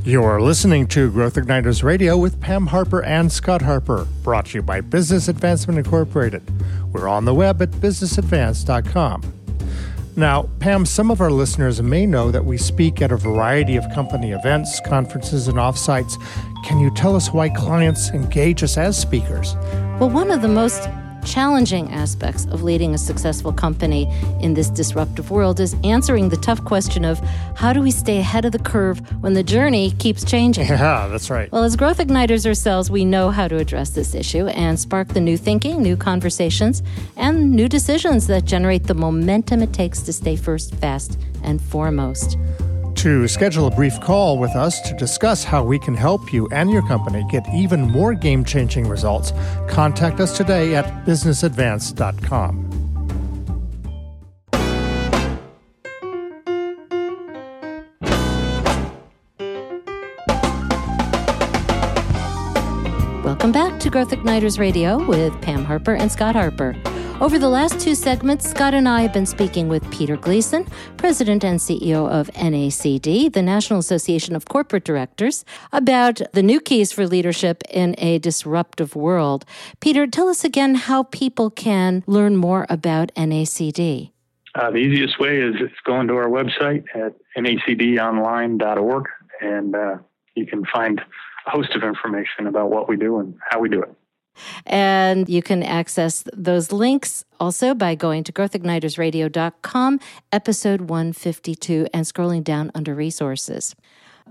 You're 0.04 0.42
listening 0.42 0.86
to 0.88 1.10
Growth 1.10 1.36
Igniters 1.36 1.82
Radio 1.82 2.18
with 2.18 2.38
Pam 2.38 2.66
Harper 2.66 3.02
and 3.02 3.32
Scott 3.32 3.62
Harper, 3.62 4.06
brought 4.22 4.46
to 4.46 4.58
you 4.58 4.62
by 4.62 4.82
Business 4.82 5.28
Advancement 5.28 5.78
Incorporated. 5.78 6.42
We're 6.92 7.08
on 7.08 7.24
the 7.24 7.32
web 7.32 7.62
at 7.62 7.70
businessadvance.com. 7.70 9.43
Now, 10.16 10.48
Pam, 10.60 10.86
some 10.86 11.10
of 11.10 11.20
our 11.20 11.30
listeners 11.30 11.82
may 11.82 12.06
know 12.06 12.30
that 12.30 12.44
we 12.44 12.56
speak 12.56 13.02
at 13.02 13.10
a 13.10 13.16
variety 13.16 13.74
of 13.74 13.84
company 13.92 14.30
events, 14.30 14.80
conferences, 14.86 15.48
and 15.48 15.58
offsites. 15.58 16.14
Can 16.64 16.78
you 16.78 16.94
tell 16.94 17.16
us 17.16 17.32
why 17.32 17.48
clients 17.48 18.10
engage 18.10 18.62
us 18.62 18.78
as 18.78 18.96
speakers? 18.96 19.56
Well, 19.98 20.10
one 20.10 20.30
of 20.30 20.40
the 20.40 20.48
most 20.48 20.88
challenging 21.24 21.90
aspects 21.92 22.44
of 22.46 22.62
leading 22.62 22.94
a 22.94 22.98
successful 22.98 23.52
company 23.52 24.04
in 24.40 24.54
this 24.54 24.68
disruptive 24.68 25.30
world 25.30 25.60
is 25.60 25.74
answering 25.84 26.28
the 26.28 26.36
tough 26.36 26.64
question 26.64 27.04
of 27.04 27.18
how 27.56 27.72
do 27.72 27.80
we 27.80 27.90
stay 27.90 28.18
ahead 28.18 28.44
of 28.44 28.52
the 28.52 28.58
curve 28.58 29.00
when 29.22 29.34
the 29.34 29.42
journey 29.42 29.90
keeps 29.92 30.24
changing? 30.24 30.66
Yeah, 30.66 31.08
that's 31.08 31.30
right. 31.30 31.50
Well, 31.50 31.62
as 31.62 31.76
growth 31.76 31.98
igniters 31.98 32.46
ourselves, 32.46 32.90
we 32.90 33.04
know 33.04 33.30
how 33.30 33.48
to 33.48 33.56
address 33.56 33.90
this 33.90 34.14
issue 34.14 34.46
and 34.48 34.78
spark 34.78 35.08
the 35.08 35.20
new 35.20 35.36
thinking, 35.36 35.82
new 35.82 35.96
conversations, 35.96 36.82
and 37.16 37.52
new 37.52 37.68
decisions 37.68 38.26
that 38.26 38.44
generate 38.44 38.84
the 38.84 38.94
momentum 38.94 39.62
it 39.62 39.72
takes 39.72 40.02
to 40.02 40.12
stay 40.12 40.36
first, 40.36 40.74
fast, 40.76 41.18
and 41.42 41.60
foremost. 41.60 42.36
To 43.04 43.28
schedule 43.28 43.66
a 43.66 43.70
brief 43.70 44.00
call 44.00 44.38
with 44.38 44.56
us 44.56 44.80
to 44.88 44.94
discuss 44.94 45.44
how 45.44 45.62
we 45.62 45.78
can 45.78 45.94
help 45.94 46.32
you 46.32 46.48
and 46.50 46.70
your 46.70 46.80
company 46.88 47.22
get 47.28 47.46
even 47.52 47.82
more 47.82 48.14
game 48.14 48.46
changing 48.46 48.88
results, 48.88 49.30
contact 49.68 50.20
us 50.20 50.34
today 50.34 50.74
at 50.74 50.86
businessadvance.com. 51.04 52.70
Welcome 63.22 63.52
back 63.52 63.78
to 63.80 63.90
Growth 63.90 64.12
Igniters 64.12 64.58
Radio 64.58 65.04
with 65.06 65.38
Pam 65.42 65.66
Harper 65.66 65.94
and 65.94 66.10
Scott 66.10 66.36
Harper. 66.36 66.74
Over 67.20 67.38
the 67.38 67.48
last 67.48 67.78
two 67.78 67.94
segments, 67.94 68.50
Scott 68.50 68.74
and 68.74 68.88
I 68.88 69.02
have 69.02 69.12
been 69.12 69.24
speaking 69.24 69.68
with 69.68 69.88
Peter 69.92 70.16
Gleason, 70.16 70.66
President 70.96 71.44
and 71.44 71.60
CEO 71.60 72.10
of 72.10 72.26
NACD, 72.32 73.32
the 73.32 73.40
National 73.40 73.78
Association 73.78 74.34
of 74.34 74.46
Corporate 74.46 74.82
Directors, 74.82 75.44
about 75.72 76.20
the 76.32 76.42
new 76.42 76.60
keys 76.60 76.90
for 76.90 77.06
leadership 77.06 77.62
in 77.70 77.94
a 77.98 78.18
disruptive 78.18 78.96
world. 78.96 79.44
Peter, 79.78 80.08
tell 80.08 80.28
us 80.28 80.44
again 80.44 80.74
how 80.74 81.04
people 81.04 81.50
can 81.50 82.02
learn 82.08 82.36
more 82.36 82.66
about 82.68 83.14
NACD. 83.14 84.10
Uh, 84.56 84.70
the 84.72 84.78
easiest 84.78 85.20
way 85.20 85.40
is 85.40 85.54
going 85.84 86.08
to 86.08 86.16
our 86.16 86.28
website 86.28 86.84
at 86.96 87.14
nacdonline.org, 87.38 89.08
and 89.40 89.76
uh, 89.76 89.96
you 90.34 90.46
can 90.46 90.64
find 90.66 91.00
a 91.46 91.50
host 91.50 91.70
of 91.76 91.84
information 91.84 92.48
about 92.48 92.70
what 92.70 92.88
we 92.88 92.96
do 92.96 93.20
and 93.20 93.36
how 93.50 93.60
we 93.60 93.68
do 93.68 93.80
it. 93.80 93.94
And 94.66 95.28
you 95.28 95.42
can 95.42 95.62
access 95.62 96.24
those 96.32 96.72
links 96.72 97.24
also 97.38 97.74
by 97.74 97.94
going 97.94 98.24
to 98.24 98.32
growthignitersradio.com, 98.32 100.00
episode 100.32 100.80
152, 100.82 101.86
and 101.92 102.04
scrolling 102.04 102.44
down 102.44 102.70
under 102.74 102.94
resources. 102.94 103.74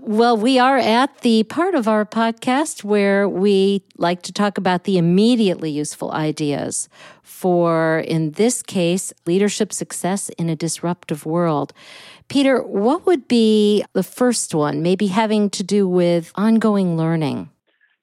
Well, 0.00 0.36
we 0.36 0.58
are 0.58 0.76
at 0.76 1.20
the 1.20 1.44
part 1.44 1.74
of 1.74 1.86
our 1.86 2.04
podcast 2.04 2.82
where 2.84 3.28
we 3.28 3.84
like 3.96 4.22
to 4.22 4.32
talk 4.32 4.58
about 4.58 4.84
the 4.84 4.98
immediately 4.98 5.70
useful 5.70 6.10
ideas 6.12 6.88
for, 7.22 8.00
in 8.00 8.32
this 8.32 8.62
case, 8.62 9.12
leadership 9.24 9.72
success 9.72 10.28
in 10.30 10.50
a 10.50 10.56
disruptive 10.56 11.24
world. 11.24 11.72
Peter, 12.28 12.60
what 12.62 13.06
would 13.06 13.28
be 13.28 13.84
the 13.92 14.02
first 14.02 14.54
one, 14.54 14.82
maybe 14.82 15.06
having 15.06 15.48
to 15.50 15.62
do 15.62 15.88
with 15.88 16.32
ongoing 16.34 16.96
learning? 16.96 17.50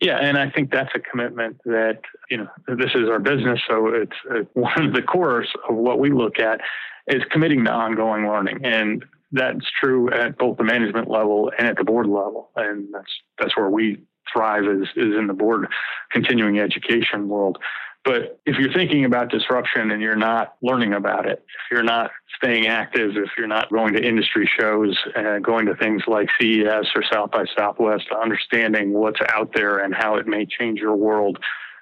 Yeah, 0.01 0.17
and 0.17 0.35
I 0.35 0.49
think 0.49 0.71
that's 0.71 0.89
a 0.95 0.99
commitment 0.99 1.61
that, 1.65 1.99
you 2.27 2.37
know, 2.37 2.47
this 2.67 2.89
is 2.95 3.07
our 3.07 3.19
business. 3.19 3.59
So 3.69 3.87
it's 3.87 4.49
one 4.53 4.83
of 4.83 4.93
the 4.93 5.03
cores 5.03 5.47
of 5.69 5.75
what 5.75 5.99
we 5.99 6.11
look 6.11 6.39
at 6.39 6.59
is 7.07 7.21
committing 7.31 7.63
to 7.65 7.71
ongoing 7.71 8.27
learning. 8.27 8.65
And 8.65 9.05
that's 9.31 9.65
true 9.79 10.11
at 10.11 10.39
both 10.39 10.57
the 10.57 10.63
management 10.63 11.07
level 11.07 11.51
and 11.57 11.67
at 11.67 11.77
the 11.77 11.83
board 11.83 12.07
level. 12.07 12.49
And 12.55 12.91
that's, 12.91 13.11
that's 13.39 13.55
where 13.55 13.69
we 13.69 14.01
thrive 14.33 14.63
is, 14.63 14.87
is 14.95 15.15
in 15.15 15.27
the 15.27 15.33
board 15.33 15.67
continuing 16.11 16.59
education 16.59 17.29
world. 17.29 17.59
But 18.03 18.39
if 18.47 18.57
you're 18.57 18.73
thinking 18.73 19.05
about 19.05 19.29
disruption 19.29 19.91
and 19.91 20.01
you're 20.01 20.15
not 20.15 20.55
learning 20.63 20.93
about 20.93 21.27
it, 21.27 21.43
if 21.47 21.71
you're 21.71 21.83
not 21.83 22.09
staying 22.35 22.65
active, 22.65 23.11
if 23.15 23.29
you're 23.37 23.47
not 23.47 23.71
going 23.71 23.93
to 23.93 24.03
industry 24.03 24.49
shows, 24.59 24.97
uh, 25.15 25.37
going 25.37 25.67
to 25.67 25.75
things 25.75 26.01
like 26.07 26.27
CES 26.39 26.87
or 26.95 27.03
South 27.11 27.29
by 27.31 27.45
Southwest, 27.55 28.05
understanding 28.11 28.93
what's 28.93 29.19
out 29.35 29.51
there 29.53 29.77
and 29.77 29.93
how 29.93 30.15
it 30.15 30.25
may 30.25 30.47
change 30.47 30.79
your 30.79 30.95
world, 30.95 31.37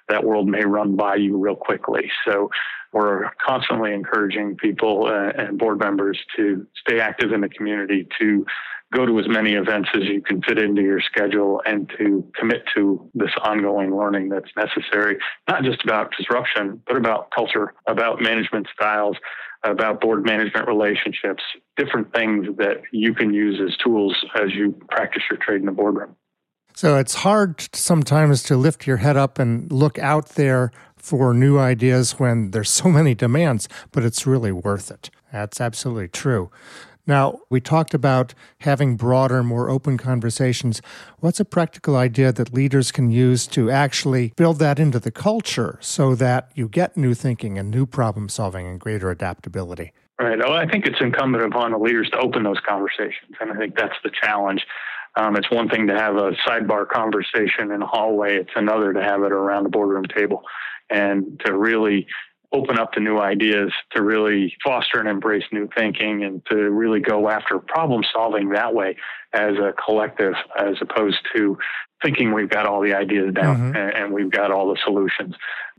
that 0.08 0.22
world 0.22 0.46
may 0.46 0.64
run 0.64 0.94
by 0.94 1.14
you 1.14 1.38
real 1.38 1.56
quickly. 1.56 2.10
So 2.26 2.50
we're 2.92 3.30
constantly 3.44 3.94
encouraging 3.94 4.56
people 4.56 5.06
uh, 5.06 5.32
and 5.40 5.58
board 5.58 5.78
members 5.78 6.18
to 6.36 6.66
stay 6.86 7.00
active 7.00 7.32
in 7.32 7.40
the 7.40 7.48
community, 7.48 8.06
to 8.20 8.44
go 8.92 9.06
to 9.06 9.18
as 9.20 9.26
many 9.28 9.52
events 9.52 9.88
as 9.94 10.02
you 10.04 10.20
can 10.20 10.42
fit 10.42 10.58
into 10.58 10.82
your 10.82 11.00
schedule 11.00 11.62
and 11.64 11.90
to 11.98 12.24
commit 12.38 12.62
to 12.74 13.08
this 13.14 13.30
ongoing 13.42 13.96
learning 13.96 14.28
that's 14.28 14.50
necessary, 14.56 15.16
not 15.48 15.62
just 15.62 15.82
about 15.84 16.12
disruption, 16.16 16.82
but 16.86 16.96
about 16.96 17.30
culture, 17.30 17.72
about 17.86 18.20
management 18.20 18.66
styles, 18.74 19.16
about 19.62 20.00
board 20.00 20.24
management 20.24 20.66
relationships, 20.66 21.42
different 21.76 22.12
things 22.12 22.46
that 22.56 22.82
you 22.92 23.14
can 23.14 23.32
use 23.32 23.60
as 23.64 23.76
tools 23.76 24.16
as 24.34 24.52
you 24.54 24.74
practice 24.90 25.22
your 25.30 25.38
trade 25.38 25.60
in 25.60 25.66
the 25.66 25.72
boardroom. 25.72 26.16
So 26.74 26.96
it's 26.96 27.14
hard 27.14 27.68
sometimes 27.74 28.42
to 28.44 28.56
lift 28.56 28.86
your 28.86 28.98
head 28.98 29.16
up 29.16 29.38
and 29.38 29.70
look 29.70 29.98
out 29.98 30.30
there 30.30 30.72
for 30.96 31.34
new 31.34 31.58
ideas 31.58 32.12
when 32.12 32.52
there's 32.52 32.70
so 32.70 32.88
many 32.88 33.14
demands, 33.14 33.68
but 33.92 34.04
it's 34.04 34.26
really 34.26 34.52
worth 34.52 34.90
it. 34.90 35.10
That's 35.32 35.60
absolutely 35.60 36.08
true. 36.08 36.50
Now, 37.06 37.40
we 37.50 37.60
talked 37.60 37.94
about 37.94 38.34
having 38.60 38.96
broader, 38.96 39.42
more 39.42 39.68
open 39.68 39.98
conversations. 39.98 40.80
What's 41.18 41.40
a 41.40 41.44
practical 41.44 41.96
idea 41.96 42.32
that 42.32 42.52
leaders 42.52 42.92
can 42.92 43.10
use 43.10 43.46
to 43.48 43.70
actually 43.70 44.32
build 44.36 44.58
that 44.58 44.78
into 44.78 44.98
the 44.98 45.10
culture 45.10 45.78
so 45.80 46.14
that 46.14 46.50
you 46.54 46.68
get 46.68 46.96
new 46.96 47.14
thinking 47.14 47.58
and 47.58 47.70
new 47.70 47.86
problem 47.86 48.28
solving 48.28 48.66
and 48.66 48.78
greater 48.78 49.10
adaptability? 49.10 49.92
Right. 50.18 50.38
Well, 50.38 50.52
I 50.52 50.66
think 50.66 50.86
it's 50.86 51.00
incumbent 51.00 51.44
upon 51.44 51.72
the 51.72 51.78
leaders 51.78 52.10
to 52.10 52.18
open 52.18 52.42
those 52.42 52.60
conversations. 52.68 53.36
And 53.40 53.50
I 53.50 53.56
think 53.56 53.74
that's 53.76 53.96
the 54.04 54.10
challenge. 54.22 54.64
Um, 55.16 55.34
it's 55.36 55.50
one 55.50 55.68
thing 55.68 55.86
to 55.88 55.94
have 55.94 56.16
a 56.16 56.32
sidebar 56.46 56.86
conversation 56.86 57.72
in 57.72 57.82
a 57.82 57.86
hallway, 57.86 58.36
it's 58.36 58.52
another 58.54 58.92
to 58.92 59.02
have 59.02 59.22
it 59.22 59.32
around 59.32 59.64
the 59.64 59.70
boardroom 59.70 60.04
table 60.04 60.42
and 60.90 61.40
to 61.44 61.56
really 61.56 62.06
open 62.52 62.78
up 62.78 62.92
to 62.92 63.00
new 63.00 63.18
ideas, 63.18 63.72
to 63.92 64.02
really 64.02 64.56
foster 64.64 64.98
and 64.98 65.08
embrace 65.08 65.44
new 65.52 65.68
thinking, 65.76 66.24
and 66.24 66.44
to 66.46 66.56
really 66.70 67.00
go 67.00 67.28
after 67.28 67.58
problem 67.58 68.02
solving 68.12 68.50
that 68.50 68.74
way 68.74 68.96
as 69.32 69.54
a 69.56 69.72
collective, 69.84 70.34
as 70.58 70.74
opposed 70.80 71.18
to 71.34 71.56
thinking 72.02 72.32
we've 72.32 72.48
got 72.48 72.66
all 72.66 72.80
the 72.80 72.94
ideas 72.94 73.32
down 73.34 73.72
mm-hmm. 73.72 73.76
and, 73.76 74.12
we've 74.12 74.30
got 74.30 74.50
all 74.50 74.68
the 74.68 74.78
solutions. 74.84 75.34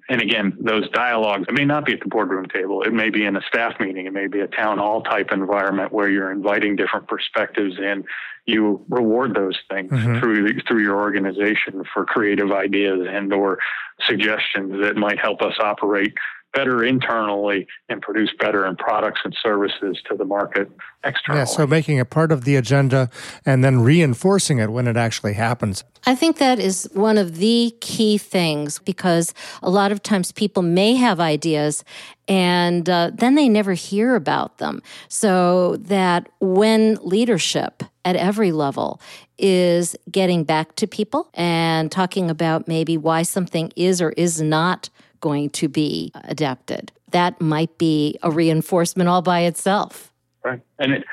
And 0.09 0.21
again, 0.21 0.57
those 0.59 0.89
dialogues, 0.89 1.45
it 1.47 1.53
may 1.53 1.65
not 1.65 1.85
be 1.85 1.93
at 1.93 1.99
the 1.99 2.07
boardroom 2.07 2.47
table. 2.47 2.83
It 2.83 2.93
may 2.93 3.09
be 3.09 3.25
in 3.25 3.35
a 3.35 3.41
staff 3.47 3.79
meeting. 3.79 4.07
It 4.07 4.13
may 4.13 4.27
be 4.27 4.39
a 4.39 4.47
town 4.47 4.77
hall 4.77 5.03
type 5.03 5.31
environment 5.31 5.91
where 5.91 6.09
you're 6.09 6.31
inviting 6.31 6.75
different 6.75 7.07
perspectives 7.07 7.77
in. 7.77 8.03
You 8.45 8.83
reward 8.89 9.35
those 9.35 9.57
things 9.69 9.91
mm-hmm. 9.91 10.19
through 10.19 10.59
through 10.67 10.81
your 10.81 10.99
organization 10.99 11.83
for 11.93 12.05
creative 12.05 12.51
ideas 12.51 13.07
and 13.07 13.31
or 13.31 13.59
suggestions 14.07 14.81
that 14.81 14.95
might 14.97 15.19
help 15.19 15.41
us 15.41 15.53
operate 15.59 16.13
better 16.53 16.83
internally 16.83 17.67
and 17.89 18.01
produce 18.01 18.29
better 18.39 18.65
in 18.65 18.75
products 18.75 19.21
and 19.23 19.35
services 19.41 20.01
to 20.09 20.15
the 20.15 20.25
market 20.25 20.69
externally. 21.03 21.41
Yeah, 21.41 21.45
so 21.45 21.65
making 21.65 21.97
it 21.97 22.09
part 22.09 22.31
of 22.31 22.43
the 22.43 22.55
agenda 22.55 23.09
and 23.45 23.63
then 23.63 23.81
reinforcing 23.81 24.59
it 24.59 24.71
when 24.71 24.87
it 24.87 24.97
actually 24.97 25.33
happens. 25.33 25.83
I 26.05 26.15
think 26.15 26.37
that 26.37 26.59
is 26.59 26.89
one 26.93 27.17
of 27.17 27.37
the 27.37 27.75
key 27.79 28.17
things 28.17 28.79
because 28.79 29.33
a 29.61 29.69
lot 29.69 29.91
of 29.91 30.01
times 30.01 30.31
people 30.31 30.63
may 30.63 30.95
have 30.95 31.19
ideas 31.19 31.83
and 32.27 32.89
uh, 32.89 33.11
then 33.13 33.35
they 33.35 33.47
never 33.47 33.73
hear 33.73 34.15
about 34.15 34.57
them. 34.57 34.81
So 35.09 35.75
that 35.77 36.29
when 36.39 36.97
leadership 37.01 37.83
at 38.03 38.15
every 38.15 38.51
level 38.51 38.99
is 39.37 39.95
getting 40.09 40.43
back 40.43 40.75
to 40.77 40.87
people 40.87 41.29
and 41.33 41.91
talking 41.91 42.29
about 42.29 42.67
maybe 42.67 42.97
why 42.97 43.21
something 43.21 43.71
is 43.75 44.01
or 44.01 44.11
is 44.11 44.41
not 44.41 44.89
going 45.21 45.49
to 45.51 45.69
be 45.69 46.11
adapted. 46.25 46.91
That 47.11 47.39
might 47.39 47.77
be 47.77 48.17
a 48.23 48.31
reinforcement 48.31 49.07
all 49.09 49.21
by 49.21 49.41
itself. 49.41 50.11
Right. 50.43 50.61
And 50.79 50.93
it, 50.93 51.03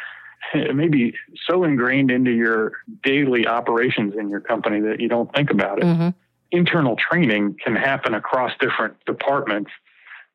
it 0.54 0.74
may 0.74 0.88
be 0.88 1.14
so 1.48 1.64
ingrained 1.64 2.10
into 2.10 2.30
your 2.30 2.72
daily 3.02 3.46
operations 3.46 4.14
in 4.18 4.28
your 4.28 4.40
company 4.40 4.80
that 4.80 5.00
you 5.00 5.08
don't 5.08 5.32
think 5.34 5.50
about 5.50 5.78
it. 5.78 5.84
Mm-hmm. 5.84 6.08
Internal 6.50 6.96
training 6.96 7.56
can 7.62 7.76
happen 7.76 8.14
across 8.14 8.52
different 8.58 8.94
departments. 9.04 9.70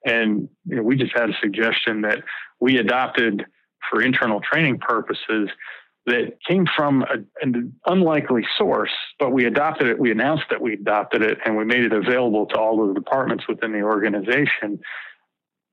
And 0.05 0.49
you 0.65 0.75
know, 0.75 0.83
we 0.83 0.95
just 0.95 1.17
had 1.17 1.29
a 1.29 1.33
suggestion 1.41 2.01
that 2.01 2.23
we 2.59 2.77
adopted 2.77 3.45
for 3.89 4.01
internal 4.01 4.39
training 4.39 4.79
purposes 4.79 5.49
that 6.05 6.37
came 6.47 6.65
from 6.75 7.03
a, 7.03 7.15
an 7.41 7.73
unlikely 7.85 8.45
source, 8.57 8.91
but 9.19 9.31
we 9.31 9.45
adopted 9.45 9.87
it. 9.87 9.99
We 9.99 10.11
announced 10.11 10.45
that 10.49 10.61
we 10.61 10.73
adopted 10.73 11.21
it 11.21 11.37
and 11.45 11.55
we 11.55 11.63
made 11.63 11.85
it 11.85 11.93
available 11.93 12.45
to 12.47 12.59
all 12.59 12.81
of 12.81 12.89
the 12.89 12.99
departments 12.99 13.45
within 13.47 13.71
the 13.71 13.81
organization 13.81 14.79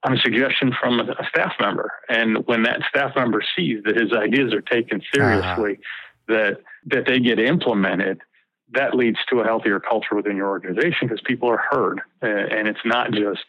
on 0.04 0.16
a 0.16 0.20
suggestion 0.20 0.72
from 0.80 1.00
a 1.00 1.26
staff 1.28 1.52
member. 1.60 1.92
And 2.08 2.46
when 2.46 2.62
that 2.62 2.80
staff 2.88 3.14
member 3.16 3.42
sees 3.56 3.82
that 3.84 3.96
his 3.96 4.12
ideas 4.12 4.52
are 4.54 4.62
taken 4.62 5.02
seriously, 5.12 5.72
uh-huh. 5.72 6.34
that 6.34 6.60
that 6.86 7.06
they 7.06 7.20
get 7.20 7.38
implemented, 7.38 8.20
that 8.72 8.94
leads 8.94 9.18
to 9.28 9.40
a 9.40 9.44
healthier 9.44 9.80
culture 9.80 10.14
within 10.14 10.36
your 10.36 10.48
organization 10.48 11.08
because 11.08 11.20
people 11.26 11.50
are 11.50 11.62
heard, 11.70 12.00
and 12.22 12.68
it's 12.68 12.80
not 12.84 13.10
just 13.12 13.44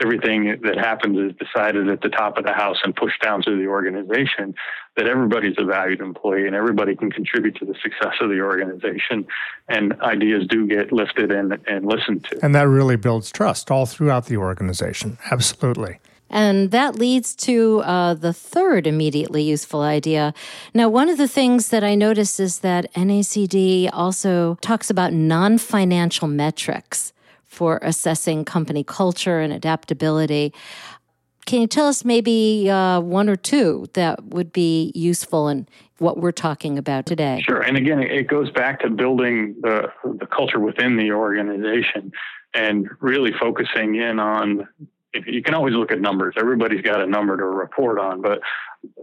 everything 0.00 0.58
that 0.62 0.76
happens 0.78 1.18
is 1.18 1.36
decided 1.36 1.88
at 1.88 2.00
the 2.00 2.08
top 2.08 2.38
of 2.38 2.44
the 2.44 2.52
house 2.52 2.78
and 2.84 2.94
pushed 2.94 3.20
down 3.22 3.42
through 3.42 3.58
the 3.58 3.68
organization, 3.68 4.54
that 4.96 5.06
everybody's 5.06 5.56
a 5.58 5.64
valued 5.64 6.00
employee 6.00 6.46
and 6.46 6.54
everybody 6.54 6.96
can 6.96 7.10
contribute 7.10 7.56
to 7.56 7.64
the 7.64 7.74
success 7.82 8.14
of 8.20 8.30
the 8.30 8.40
organization 8.40 9.26
and 9.68 10.00
ideas 10.00 10.46
do 10.48 10.66
get 10.66 10.92
lifted 10.92 11.30
and, 11.30 11.58
and 11.66 11.86
listened 11.86 12.24
to. 12.24 12.38
And 12.42 12.54
that 12.54 12.68
really 12.68 12.96
builds 12.96 13.30
trust 13.30 13.70
all 13.70 13.86
throughout 13.86 14.26
the 14.26 14.36
organization. 14.36 15.18
Absolutely. 15.30 16.00
And 16.30 16.70
that 16.70 16.94
leads 16.94 17.34
to 17.36 17.80
uh, 17.80 18.14
the 18.14 18.32
third 18.32 18.86
immediately 18.86 19.42
useful 19.42 19.80
idea. 19.80 20.32
Now, 20.72 20.88
one 20.88 21.08
of 21.08 21.18
the 21.18 21.26
things 21.26 21.70
that 21.70 21.82
I 21.82 21.96
notice 21.96 22.38
is 22.38 22.60
that 22.60 22.92
NACD 22.94 23.90
also 23.92 24.56
talks 24.60 24.90
about 24.90 25.12
non 25.12 25.58
financial 25.58 26.28
metrics 26.28 27.12
for 27.50 27.80
assessing 27.82 28.44
company 28.44 28.84
culture 28.84 29.40
and 29.40 29.52
adaptability. 29.52 30.54
Can 31.46 31.60
you 31.60 31.66
tell 31.66 31.88
us 31.88 32.04
maybe 32.04 32.70
uh, 32.70 33.00
one 33.00 33.28
or 33.28 33.34
two 33.34 33.88
that 33.94 34.24
would 34.26 34.52
be 34.52 34.92
useful 34.94 35.48
in 35.48 35.66
what 35.98 36.16
we're 36.16 36.30
talking 36.30 36.78
about 36.78 37.06
today? 37.06 37.42
Sure. 37.44 37.60
And 37.60 37.76
again, 37.76 38.00
it 38.00 38.28
goes 38.28 38.50
back 38.52 38.80
to 38.80 38.88
building 38.88 39.56
the, 39.62 39.90
the 40.04 40.26
culture 40.26 40.60
within 40.60 40.96
the 40.96 41.10
organization 41.10 42.12
and 42.54 42.88
really 43.00 43.32
focusing 43.38 43.96
in 43.96 44.20
on 44.20 44.68
you 45.26 45.42
can 45.42 45.54
always 45.54 45.74
look 45.74 45.90
at 45.90 46.00
numbers. 46.00 46.34
Everybody's 46.38 46.82
got 46.82 47.00
a 47.00 47.06
number 47.06 47.36
to 47.36 47.44
report 47.44 47.98
on, 47.98 48.22
but 48.22 48.40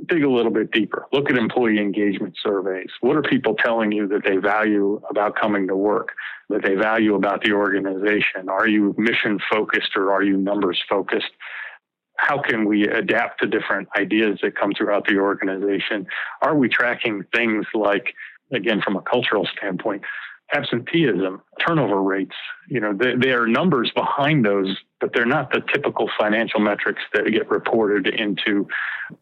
dig 0.07 0.23
a 0.23 0.29
little 0.29 0.51
bit 0.51 0.71
deeper. 0.71 1.05
Look 1.11 1.29
at 1.29 1.37
employee 1.37 1.79
engagement 1.79 2.35
surveys. 2.41 2.89
What 3.01 3.17
are 3.17 3.21
people 3.21 3.55
telling 3.55 3.91
you 3.91 4.07
that 4.07 4.23
they 4.23 4.37
value 4.37 5.01
about 5.09 5.35
coming 5.35 5.67
to 5.67 5.75
work, 5.75 6.09
that 6.49 6.63
they 6.63 6.75
value 6.75 7.15
about 7.15 7.43
the 7.43 7.51
organization? 7.51 8.49
Are 8.49 8.67
you 8.67 8.95
mission 8.97 9.39
focused 9.51 9.91
or 9.95 10.11
are 10.13 10.23
you 10.23 10.37
numbers 10.37 10.81
focused? 10.89 11.31
How 12.17 12.41
can 12.41 12.65
we 12.65 12.87
adapt 12.87 13.41
to 13.41 13.47
different 13.47 13.89
ideas 13.97 14.39
that 14.41 14.55
come 14.55 14.71
throughout 14.75 15.05
the 15.07 15.17
organization? 15.17 16.07
Are 16.41 16.55
we 16.55 16.69
tracking 16.69 17.23
things 17.35 17.65
like, 17.73 18.13
again, 18.51 18.81
from 18.81 18.95
a 18.95 19.01
cultural 19.01 19.47
standpoint, 19.57 20.01
absenteeism, 20.53 21.41
turnover 21.65 22.01
rates. 22.01 22.36
You 22.67 22.79
know—they 22.79 23.31
are 23.31 23.47
numbers 23.47 23.91
behind 23.95 24.45
those, 24.45 24.77
but 24.99 25.12
they're 25.13 25.25
not 25.25 25.51
the 25.51 25.62
typical 25.73 26.10
financial 26.19 26.60
metrics 26.60 27.01
that 27.13 27.29
get 27.31 27.49
reported 27.49 28.07
into 28.07 28.67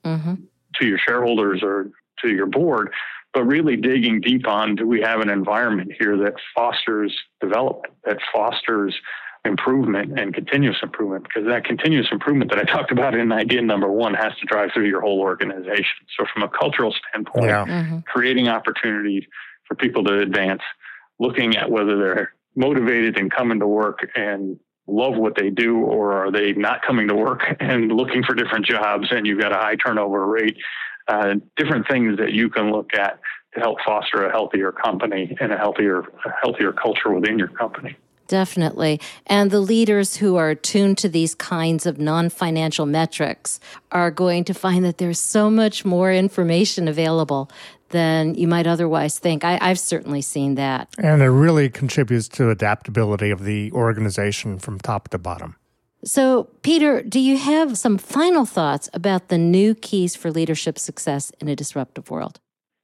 mm-hmm. 0.03 0.35
to 0.79 0.87
your 0.87 0.99
shareholders 0.99 1.61
or 1.63 1.89
to 2.23 2.29
your 2.29 2.45
board. 2.45 2.91
But 3.33 3.43
really 3.43 3.75
digging 3.75 4.21
deep 4.21 4.47
on, 4.47 4.75
do 4.75 4.87
we 4.87 5.01
have 5.01 5.19
an 5.19 5.29
environment 5.29 5.91
here 5.99 6.15
that 6.17 6.35
fosters 6.55 7.13
development, 7.41 7.93
that 8.05 8.17
fosters 8.33 8.95
improvement 9.43 10.17
and 10.17 10.33
continuous 10.33 10.77
improvement? 10.81 11.25
Because 11.25 11.47
that 11.49 11.65
continuous 11.65 12.07
improvement 12.11 12.49
that 12.51 12.59
I 12.59 12.63
talked 12.63 12.91
about 12.91 13.13
in 13.13 13.31
idea 13.33 13.61
number 13.61 13.91
one 13.91 14.13
has 14.13 14.31
to 14.39 14.45
drive 14.45 14.69
through 14.73 14.87
your 14.87 15.01
whole 15.01 15.19
organization. 15.19 16.07
So, 16.17 16.25
from 16.33 16.43
a 16.43 16.47
cultural 16.47 16.95
standpoint, 17.09 17.45
yeah. 17.47 17.65
mm-hmm. 17.65 17.99
creating 18.05 18.47
opportunities 18.47 19.23
for 19.67 19.75
people 19.75 20.03
to 20.05 20.19
advance 20.19 20.61
looking 21.19 21.55
at 21.55 21.69
whether 21.69 21.97
they're 21.97 22.33
motivated 22.55 23.17
and 23.17 23.31
coming 23.31 23.59
to 23.59 23.67
work 23.67 23.99
and 24.15 24.59
love 24.87 25.15
what 25.15 25.35
they 25.35 25.49
do 25.49 25.77
or 25.77 26.13
are 26.13 26.31
they 26.31 26.53
not 26.53 26.81
coming 26.85 27.07
to 27.07 27.15
work 27.15 27.41
and 27.59 27.91
looking 27.91 28.23
for 28.23 28.33
different 28.33 28.65
jobs 28.65 29.07
and 29.11 29.25
you've 29.25 29.39
got 29.39 29.51
a 29.51 29.57
high 29.57 29.75
turnover 29.75 30.25
rate 30.25 30.57
uh, 31.07 31.35
different 31.55 31.87
things 31.87 32.17
that 32.17 32.33
you 32.33 32.49
can 32.49 32.71
look 32.71 32.93
at 32.93 33.19
to 33.53 33.59
help 33.59 33.77
foster 33.85 34.25
a 34.25 34.31
healthier 34.31 34.71
company 34.71 35.35
and 35.39 35.51
a 35.51 35.57
healthier 35.57 35.99
a 35.99 36.31
healthier 36.43 36.71
culture 36.71 37.11
within 37.11 37.37
your 37.37 37.47
company 37.49 37.97
Definitely. 38.27 38.99
And 39.27 39.51
the 39.51 39.59
leaders 39.59 40.15
who 40.15 40.35
are 40.35 40.55
tuned 40.55 40.97
to 40.99 41.09
these 41.09 41.35
kinds 41.35 41.85
of 41.85 41.99
non 41.99 42.29
financial 42.29 42.85
metrics 42.85 43.59
are 43.91 44.09
going 44.09 44.43
to 44.45 44.53
find 44.53 44.83
that 44.83 44.97
there's 44.97 45.19
so 45.19 45.51
much 45.51 45.85
more 45.85 46.11
information 46.11 46.87
available 46.87 47.51
than 47.89 48.35
you 48.35 48.47
might 48.47 48.67
otherwise 48.67 49.19
think. 49.19 49.43
I, 49.43 49.67
have 49.67 49.79
certainly 49.79 50.21
seen 50.21 50.55
that. 50.55 50.89
And 50.97 51.21
it 51.21 51.29
really 51.29 51.69
contributes 51.69 52.27
to 52.29 52.49
adaptability 52.49 53.29
of 53.31 53.43
the 53.43 53.71
organization 53.71 54.59
from 54.59 54.79
top 54.79 55.09
to 55.09 55.17
bottom. 55.17 55.55
So, 56.03 56.49
Peter, 56.61 57.01
do 57.01 57.19
you 57.19 57.37
have 57.37 57.77
some 57.77 57.97
final 57.97 58.45
thoughts 58.45 58.89
about 58.93 59.29
the 59.29 59.39
new 59.39 59.73
keys 59.73 60.15
for 60.15 60.29
leadership 60.29 60.77
success 60.77 61.31
in 61.41 61.47
a 61.47 61.55
disruptive 61.55 62.11
world? 62.11 62.39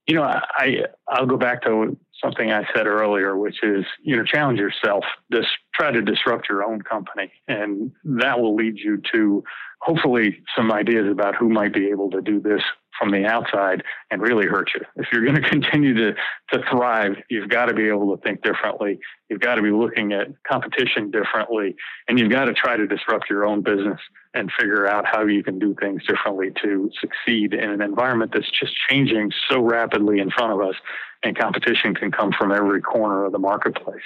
You 0.07 0.15
know, 0.15 0.23
I 0.23 0.85
I'll 1.07 1.27
go 1.27 1.37
back 1.37 1.61
to 1.63 1.95
something 2.23 2.51
I 2.51 2.65
said 2.73 2.87
earlier, 2.87 3.37
which 3.37 3.63
is 3.63 3.85
you 4.01 4.15
know 4.15 4.23
challenge 4.23 4.59
yourself. 4.59 5.03
Just 5.31 5.49
try 5.73 5.91
to 5.91 6.01
disrupt 6.01 6.49
your 6.49 6.63
own 6.63 6.81
company, 6.81 7.31
and 7.47 7.91
that 8.03 8.39
will 8.39 8.55
lead 8.55 8.77
you 8.77 9.01
to 9.13 9.43
hopefully 9.81 10.41
some 10.55 10.71
ideas 10.71 11.07
about 11.09 11.35
who 11.35 11.49
might 11.49 11.73
be 11.73 11.89
able 11.89 12.09
to 12.11 12.21
do 12.21 12.39
this 12.39 12.61
from 12.99 13.11
the 13.11 13.25
outside 13.25 13.83
and 14.09 14.21
really 14.21 14.45
hurt 14.47 14.69
you. 14.75 14.81
If 14.95 15.07
you're 15.11 15.23
going 15.23 15.35
to 15.41 15.49
continue 15.49 15.93
to, 15.93 16.13
to 16.53 16.63
thrive, 16.69 17.13
you've 17.29 17.49
got 17.49 17.65
to 17.65 17.73
be 17.73 17.87
able 17.87 18.15
to 18.15 18.21
think 18.21 18.41
differently. 18.41 18.99
You've 19.29 19.41
got 19.41 19.55
to 19.55 19.61
be 19.61 19.71
looking 19.71 20.13
at 20.13 20.27
competition 20.49 21.11
differently, 21.11 21.75
and 22.07 22.19
you've 22.19 22.31
got 22.31 22.45
to 22.45 22.53
try 22.53 22.75
to 22.75 22.87
disrupt 22.87 23.29
your 23.29 23.45
own 23.45 23.61
business 23.61 23.99
and 24.33 24.49
figure 24.59 24.87
out 24.87 25.05
how 25.05 25.25
you 25.25 25.43
can 25.43 25.59
do 25.59 25.75
things 25.79 26.01
differently 26.05 26.49
to 26.63 26.89
succeed 26.99 27.53
in 27.53 27.69
an 27.69 27.81
environment 27.81 28.31
that's 28.33 28.49
just 28.59 28.73
changing 28.89 29.31
so 29.49 29.61
rapidly 29.61 30.19
in 30.19 30.29
front 30.31 30.53
of 30.53 30.61
us, 30.61 30.75
and 31.23 31.37
competition 31.37 31.93
can 31.93 32.11
come 32.11 32.31
from 32.37 32.51
every 32.51 32.81
corner 32.81 33.25
of 33.25 33.31
the 33.31 33.39
marketplace. 33.39 34.01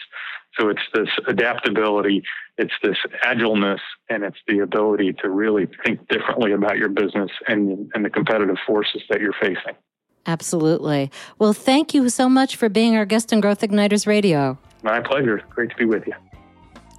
So 0.59 0.69
it's 0.69 0.81
this 0.93 1.09
adaptability, 1.27 2.23
it's 2.57 2.73
this 2.81 2.97
agileness, 3.23 3.81
and 4.09 4.23
it's 4.23 4.37
the 4.47 4.59
ability 4.59 5.13
to 5.21 5.29
really 5.29 5.67
think 5.85 6.07
differently 6.07 6.53
about 6.53 6.77
your 6.77 6.89
business 6.89 7.31
and, 7.47 7.91
and 7.93 8.05
the 8.05 8.09
competitive 8.09 8.57
forces 8.65 9.01
that 9.09 9.19
you're 9.21 9.35
facing. 9.39 9.75
Absolutely. 10.25 11.11
Well, 11.37 11.53
thank 11.53 11.93
you 11.93 12.09
so 12.09 12.29
much 12.29 12.55
for 12.55 12.69
being 12.69 12.95
our 12.95 13.05
guest 13.05 13.31
on 13.31 13.41
Growth 13.41 13.61
Igniters 13.61 14.07
Radio. 14.07 14.57
My 14.81 14.99
pleasure. 14.99 15.41
Great 15.49 15.69
to 15.71 15.75
be 15.75 15.85
with 15.85 16.07
you. 16.07 16.13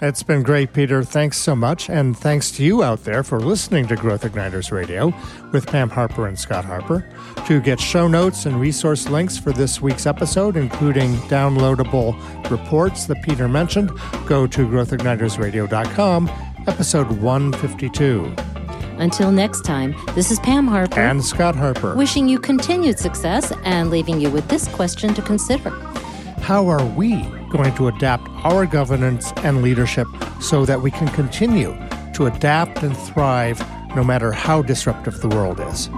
It's 0.02 0.22
been 0.22 0.42
great, 0.42 0.74
Peter. 0.74 1.02
Thanks 1.02 1.38
so 1.38 1.56
much. 1.56 1.88
And 1.88 2.14
thanks 2.14 2.50
to 2.52 2.62
you 2.62 2.82
out 2.82 3.04
there 3.04 3.22
for 3.22 3.40
listening 3.40 3.86
to 3.86 3.96
Growth 3.96 4.24
Igniters 4.24 4.70
Radio 4.70 5.14
with 5.52 5.66
Pam 5.66 5.88
Harper 5.88 6.26
and 6.26 6.38
Scott 6.38 6.66
Harper. 6.66 7.08
To 7.46 7.62
get 7.62 7.80
show 7.80 8.06
notes 8.06 8.44
and 8.44 8.60
resource 8.60 9.08
links 9.08 9.38
for 9.38 9.52
this 9.52 9.80
week's 9.80 10.04
episode, 10.04 10.58
including 10.58 11.14
downloadable 11.28 12.14
reports 12.50 13.06
that 13.06 13.22
Peter 13.22 13.48
mentioned, 13.48 13.90
go 14.26 14.46
to 14.46 14.66
growthignitersradio.com, 14.68 16.30
episode 16.66 17.10
152. 17.10 18.34
Until 18.98 19.32
next 19.32 19.64
time, 19.64 19.94
this 20.14 20.30
is 20.30 20.38
Pam 20.40 20.66
Harper 20.66 21.00
and 21.00 21.24
Scott 21.24 21.56
Harper, 21.56 21.94
wishing 21.96 22.28
you 22.28 22.38
continued 22.38 22.98
success 22.98 23.50
and 23.64 23.88
leaving 23.88 24.20
you 24.20 24.30
with 24.30 24.46
this 24.48 24.68
question 24.68 25.14
to 25.14 25.22
consider 25.22 25.70
How 26.40 26.66
are 26.68 26.84
we 26.84 27.26
going 27.50 27.74
to 27.76 27.88
adapt 27.88 28.28
our 28.44 28.66
governance 28.66 29.32
and 29.38 29.62
leadership 29.62 30.06
so 30.40 30.64
that 30.64 30.80
we 30.80 30.90
can 30.90 31.08
continue 31.08 31.76
to 32.14 32.26
adapt 32.26 32.82
and 32.82 32.96
thrive 32.96 33.60
no 33.94 34.02
matter 34.04 34.32
how 34.32 34.62
disruptive 34.62 35.20
the 35.20 35.28
world 35.28 35.60
is? 35.60 35.88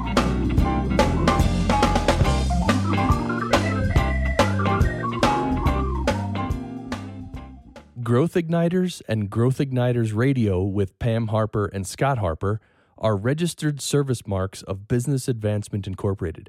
Growth 8.03 8.35
Igniters 8.35 9.03
and 9.07 9.29
Growth 9.29 9.59
Igniters 9.59 10.15
Radio 10.17 10.63
with 10.63 10.99
Pam 10.99 11.27
Harper 11.27 11.67
and 11.67 11.87
Scott 11.87 12.19
Harper 12.19 12.59
are 12.97 13.17
registered 13.17 13.81
service 13.83 14.27
marks 14.27 14.63
of 14.63 14.89
Business 14.89 15.29
Advancement 15.29 15.87
Incorporated. 15.87 16.49